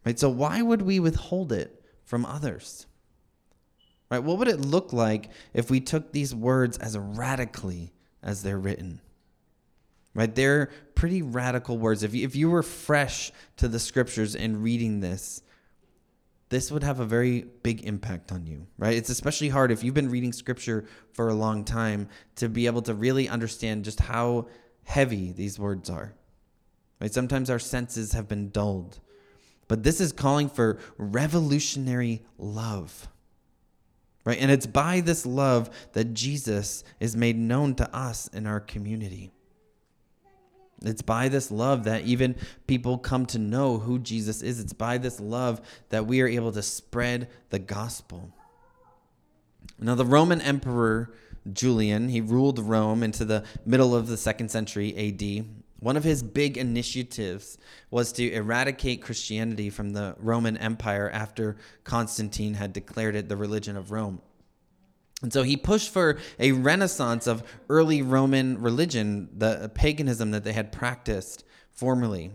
Right? 0.04 0.18
So 0.18 0.28
why 0.28 0.60
would 0.60 0.82
we 0.82 0.98
withhold 0.98 1.52
it 1.52 1.80
from 2.02 2.26
others? 2.26 2.88
Right? 4.10 4.24
What 4.24 4.38
would 4.38 4.48
it 4.48 4.58
look 4.58 4.92
like 4.92 5.30
if 5.52 5.70
we 5.70 5.78
took 5.78 6.10
these 6.10 6.34
words 6.34 6.78
as 6.78 6.98
radically 6.98 7.92
as 8.24 8.42
they're 8.42 8.58
written? 8.58 9.00
Right? 10.14 10.34
They're 10.34 10.70
pretty 10.94 11.22
radical 11.22 11.78
words. 11.78 12.02
If 12.02 12.14
you, 12.14 12.24
if 12.24 12.36
you 12.36 12.50
were 12.50 12.62
fresh 12.62 13.32
to 13.56 13.68
the 13.68 13.78
scriptures 13.78 14.36
and 14.36 14.62
reading 14.62 15.00
this, 15.00 15.42
this 16.50 16.70
would 16.70 16.84
have 16.84 17.00
a 17.00 17.04
very 17.04 17.46
big 17.62 17.84
impact 17.84 18.30
on 18.30 18.46
you, 18.46 18.66
right? 18.78 18.96
It's 18.96 19.10
especially 19.10 19.48
hard 19.48 19.72
if 19.72 19.82
you've 19.82 19.94
been 19.94 20.10
reading 20.10 20.32
scripture 20.32 20.84
for 21.12 21.28
a 21.28 21.34
long 21.34 21.64
time 21.64 22.08
to 22.36 22.48
be 22.48 22.66
able 22.66 22.82
to 22.82 22.94
really 22.94 23.28
understand 23.28 23.84
just 23.84 23.98
how 23.98 24.46
heavy 24.84 25.32
these 25.32 25.58
words 25.58 25.90
are. 25.90 26.14
Right? 27.00 27.12
Sometimes 27.12 27.50
our 27.50 27.58
senses 27.58 28.12
have 28.12 28.28
been 28.28 28.50
dulled. 28.50 29.00
But 29.66 29.82
this 29.82 30.00
is 30.00 30.12
calling 30.12 30.48
for 30.48 30.78
revolutionary 30.96 32.22
love. 32.38 33.08
Right? 34.24 34.38
And 34.38 34.50
it's 34.50 34.66
by 34.66 35.00
this 35.00 35.26
love 35.26 35.70
that 35.92 36.14
Jesus 36.14 36.84
is 37.00 37.16
made 37.16 37.36
known 37.36 37.74
to 37.76 37.94
us 37.94 38.28
in 38.28 38.46
our 38.46 38.60
community. 38.60 39.32
It's 40.84 41.02
by 41.02 41.28
this 41.28 41.50
love 41.50 41.84
that 41.84 42.04
even 42.04 42.36
people 42.66 42.98
come 42.98 43.26
to 43.26 43.38
know 43.38 43.78
who 43.78 43.98
Jesus 43.98 44.42
is. 44.42 44.60
It's 44.60 44.72
by 44.72 44.98
this 44.98 45.20
love 45.20 45.60
that 45.88 46.06
we 46.06 46.20
are 46.20 46.28
able 46.28 46.52
to 46.52 46.62
spread 46.62 47.28
the 47.50 47.58
gospel. 47.58 48.30
Now, 49.78 49.94
the 49.94 50.04
Roman 50.04 50.40
Emperor 50.40 51.12
Julian, 51.52 52.08
he 52.08 52.20
ruled 52.20 52.58
Rome 52.58 53.02
into 53.02 53.24
the 53.24 53.44
middle 53.66 53.94
of 53.94 54.06
the 54.06 54.16
second 54.16 54.50
century 54.50 54.94
AD. 54.96 55.46
One 55.80 55.96
of 55.96 56.04
his 56.04 56.22
big 56.22 56.56
initiatives 56.56 57.58
was 57.90 58.12
to 58.12 58.32
eradicate 58.32 59.02
Christianity 59.02 59.68
from 59.68 59.90
the 59.90 60.14
Roman 60.18 60.56
Empire 60.56 61.10
after 61.12 61.56
Constantine 61.82 62.54
had 62.54 62.72
declared 62.72 63.14
it 63.14 63.28
the 63.28 63.36
religion 63.36 63.76
of 63.76 63.90
Rome. 63.90 64.22
And 65.22 65.32
so 65.32 65.42
he 65.42 65.56
pushed 65.56 65.90
for 65.90 66.18
a 66.38 66.52
renaissance 66.52 67.26
of 67.26 67.42
early 67.68 68.02
Roman 68.02 68.60
religion, 68.60 69.28
the 69.36 69.70
paganism 69.74 70.32
that 70.32 70.44
they 70.44 70.52
had 70.52 70.72
practiced 70.72 71.44
formerly. 71.70 72.30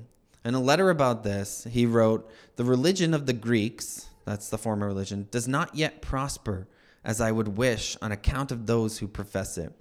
In 0.46 0.56
a 0.56 0.60
letter 0.60 0.89
about 0.89 1.24
this, 1.24 1.68
he 1.70 1.86
wrote, 1.86 2.30
The 2.56 2.63
religion 2.63 3.13
of 3.13 3.26
the 3.26 3.34
Greeks, 3.34 4.08
that's 4.26 4.50
the 4.50 4.58
former 4.58 4.88
religion, 4.88 5.28
does 5.30 5.48
not 5.48 5.76
yet 5.76 6.02
prosper 6.02 6.68
as 7.04 7.22
I 7.22 7.32
would 7.32 7.58
wish 7.58 7.98
on 8.02 8.12
account 8.12 8.52
of 8.52 8.65
those 8.65 9.00
who 9.00 9.08
profess 9.08 9.58
it. 9.58 9.74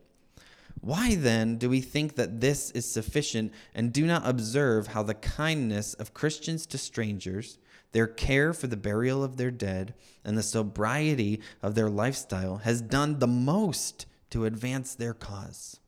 Why 0.80 1.16
then 1.16 1.56
do 1.56 1.68
we 1.68 1.80
think 1.80 2.14
that 2.16 2.40
this 2.40 2.70
is 2.70 2.90
sufficient 2.90 3.52
and 3.74 3.92
do 3.92 4.06
not 4.06 4.26
observe 4.26 4.88
how 4.88 5.02
the 5.02 5.14
kindness 5.14 5.94
of 5.94 6.14
Christians 6.14 6.66
to 6.66 6.78
strangers, 6.78 7.58
their 7.92 8.06
care 8.06 8.52
for 8.52 8.66
the 8.66 8.76
burial 8.76 9.24
of 9.24 9.36
their 9.36 9.50
dead, 9.50 9.94
and 10.24 10.36
the 10.36 10.42
sobriety 10.42 11.40
of 11.62 11.74
their 11.74 11.88
lifestyle 11.88 12.58
has 12.58 12.80
done 12.80 13.18
the 13.18 13.26
most 13.26 14.06
to 14.30 14.44
advance 14.44 14.94
their 14.94 15.14
cause? 15.14 15.80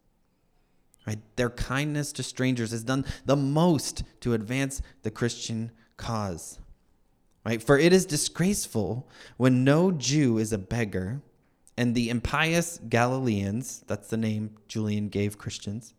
Right? 1.06 1.20
Their 1.36 1.50
kindness 1.50 2.12
to 2.12 2.22
strangers 2.22 2.70
has 2.70 2.84
done 2.84 3.04
the 3.24 3.36
most 3.36 4.02
to 4.20 4.34
advance 4.34 4.82
the 5.02 5.10
Christian 5.10 5.70
cause. 5.96 6.58
Right? 7.44 7.62
For 7.62 7.78
it 7.78 7.92
is 7.92 8.06
disgraceful 8.06 9.08
when 9.36 9.64
no 9.64 9.92
Jew 9.92 10.38
is 10.38 10.52
a 10.52 10.58
beggar 10.58 11.22
and 11.76 11.94
the 11.94 12.10
impious 12.10 12.78
Galileans, 12.88 13.84
that's 13.86 14.08
the 14.08 14.18
name 14.18 14.56
Julian 14.68 15.08
gave 15.08 15.38
Christians, 15.38 15.94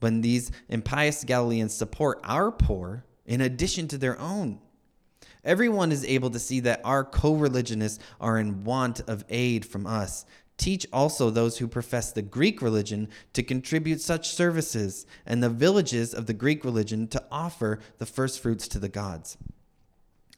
when 0.00 0.20
these 0.20 0.52
impious 0.68 1.24
Galileans 1.24 1.72
support 1.72 2.20
our 2.24 2.52
poor 2.52 3.04
in 3.24 3.40
addition 3.40 3.88
to 3.88 3.96
their 3.96 4.20
own. 4.20 4.60
Everyone 5.44 5.92
is 5.92 6.04
able 6.04 6.30
to 6.30 6.38
see 6.38 6.60
that 6.60 6.80
our 6.84 7.04
co 7.04 7.34
religionists 7.34 8.02
are 8.20 8.38
in 8.38 8.64
want 8.64 9.00
of 9.08 9.24
aid 9.28 9.64
from 9.64 9.86
us. 9.86 10.24
Teach 10.56 10.86
also 10.92 11.30
those 11.30 11.58
who 11.58 11.66
profess 11.66 12.12
the 12.12 12.22
Greek 12.22 12.62
religion 12.62 13.08
to 13.32 13.42
contribute 13.42 14.00
such 14.00 14.30
services, 14.30 15.04
and 15.26 15.42
the 15.42 15.50
villages 15.50 16.14
of 16.14 16.26
the 16.26 16.32
Greek 16.32 16.64
religion 16.64 17.08
to 17.08 17.22
offer 17.30 17.80
the 17.98 18.06
first 18.06 18.40
fruits 18.40 18.68
to 18.68 18.78
the 18.78 18.88
gods. 18.88 19.36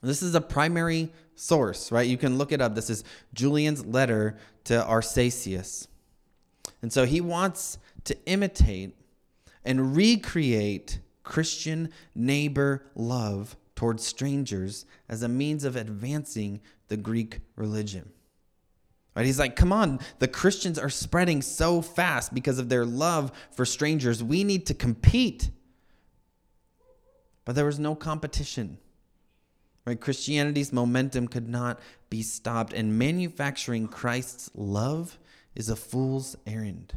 This 0.02 0.22
is 0.22 0.34
a 0.34 0.40
primary 0.40 1.12
source, 1.34 1.92
right? 1.92 2.06
You 2.06 2.16
can 2.16 2.38
look 2.38 2.52
it 2.52 2.60
up. 2.60 2.74
This 2.74 2.90
is 2.90 3.04
Julian's 3.34 3.84
letter 3.84 4.38
to 4.64 4.74
Arsacius. 4.74 5.86
And 6.80 6.92
so 6.92 7.04
he 7.04 7.20
wants 7.20 7.78
to 8.04 8.16
imitate 8.26 8.94
and 9.64 9.96
recreate 9.96 11.00
Christian 11.24 11.90
neighbor 12.14 12.86
love 12.94 13.56
towards 13.76 14.04
strangers 14.04 14.84
as 15.08 15.22
a 15.22 15.28
means 15.28 15.62
of 15.62 15.76
advancing 15.76 16.60
the 16.88 16.96
Greek 16.96 17.40
religion. 17.54 18.10
Right? 19.14 19.24
He's 19.24 19.38
like, 19.38 19.54
come 19.54 19.72
on, 19.72 20.00
the 20.18 20.28
Christians 20.28 20.78
are 20.78 20.90
spreading 20.90 21.40
so 21.40 21.80
fast 21.80 22.34
because 22.34 22.58
of 22.58 22.68
their 22.68 22.84
love 22.84 23.32
for 23.52 23.64
strangers. 23.64 24.22
We 24.22 24.44
need 24.44 24.66
to 24.66 24.74
compete. 24.74 25.50
But 27.44 27.54
there 27.54 27.64
was 27.64 27.78
no 27.78 27.94
competition. 27.94 28.78
Right? 29.86 30.00
Christianity's 30.00 30.72
momentum 30.72 31.28
could 31.28 31.48
not 31.48 31.78
be 32.10 32.22
stopped, 32.22 32.72
and 32.72 32.98
manufacturing 32.98 33.86
Christ's 33.88 34.50
love 34.54 35.18
is 35.54 35.68
a 35.68 35.76
fool's 35.76 36.36
errand. 36.46 36.92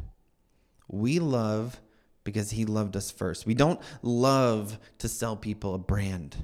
We 0.88 1.20
love 1.20 1.80
because 2.24 2.50
he 2.50 2.64
loved 2.64 2.96
us 2.96 3.10
first. 3.10 3.46
We 3.46 3.54
don't 3.54 3.80
love 4.02 4.78
to 4.98 5.08
sell 5.08 5.36
people 5.36 5.74
a 5.74 5.78
brand. 5.78 6.36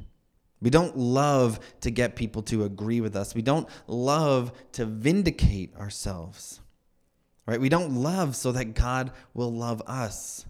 We 0.67 0.71
don't 0.71 0.99
love 0.99 1.61
to 1.83 1.93
get 1.93 2.17
people 2.17 2.43
to 2.43 2.65
agree 2.65 3.01
with 3.01 3.15
us. 3.15 3.37
We 3.37 3.41
don't 3.41 3.69
love 3.87 4.51
to 4.73 4.85
vindicate 4.85 5.77
ourselves. 5.77 6.61
Right? 7.47 7.61
We 7.61 7.69
don't 7.69 7.95
love 7.95 8.35
so 8.35 8.51
that 8.51 8.75
God 8.75 9.13
will 9.33 9.55
love 9.55 9.81
us. 9.87 10.45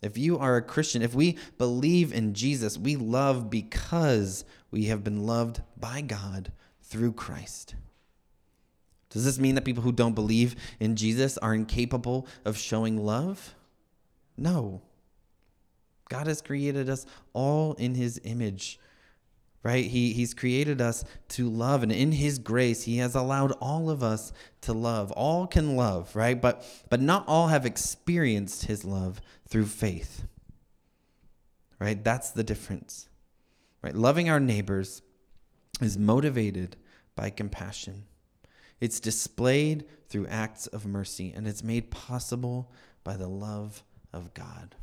If 0.00 0.16
you 0.16 0.38
are 0.38 0.56
a 0.56 0.62
Christian, 0.62 1.02
if 1.02 1.14
we 1.14 1.36
believe 1.58 2.10
in 2.10 2.32
Jesus, 2.32 2.78
we 2.78 2.96
love 2.96 3.50
because 3.50 4.46
we 4.70 4.84
have 4.86 5.04
been 5.04 5.26
loved 5.26 5.60
by 5.76 6.00
God 6.00 6.50
through 6.80 7.12
Christ. 7.12 7.74
Does 9.10 9.26
this 9.26 9.38
mean 9.38 9.56
that 9.56 9.66
people 9.66 9.82
who 9.82 9.92
don't 9.92 10.14
believe 10.14 10.56
in 10.80 10.96
Jesus 10.96 11.36
are 11.36 11.54
incapable 11.54 12.26
of 12.46 12.56
showing 12.56 12.96
love? 12.96 13.54
No. 14.38 14.80
God 16.08 16.28
has 16.28 16.40
created 16.40 16.88
us 16.88 17.04
all 17.34 17.74
in 17.74 17.94
his 17.94 18.18
image, 18.24 18.80
right? 19.68 19.84
He, 19.84 20.14
he's 20.14 20.32
created 20.32 20.80
us 20.80 21.04
to 21.28 21.46
love, 21.46 21.82
and 21.82 21.92
in 21.92 22.12
his 22.12 22.38
grace, 22.38 22.84
he 22.84 22.96
has 22.96 23.14
allowed 23.14 23.52
all 23.60 23.90
of 23.90 24.02
us 24.02 24.32
to 24.62 24.72
love. 24.72 25.12
All 25.12 25.46
can 25.46 25.76
love, 25.76 26.16
right? 26.16 26.40
But, 26.40 26.64
but 26.88 27.02
not 27.02 27.24
all 27.28 27.48
have 27.48 27.66
experienced 27.66 28.64
his 28.64 28.82
love 28.82 29.20
through 29.46 29.66
faith, 29.66 30.24
right? 31.78 32.02
That's 32.02 32.30
the 32.30 32.42
difference. 32.42 33.10
Right? 33.82 33.94
Loving 33.94 34.30
our 34.30 34.40
neighbors 34.40 35.02
is 35.82 35.98
motivated 35.98 36.78
by 37.14 37.28
compassion. 37.28 38.06
It's 38.80 39.00
displayed 39.00 39.84
through 40.08 40.28
acts 40.28 40.66
of 40.66 40.86
mercy, 40.86 41.30
and 41.36 41.46
it's 41.46 41.62
made 41.62 41.90
possible 41.90 42.72
by 43.04 43.18
the 43.18 43.28
love 43.28 43.84
of 44.14 44.32
God. 44.32 44.76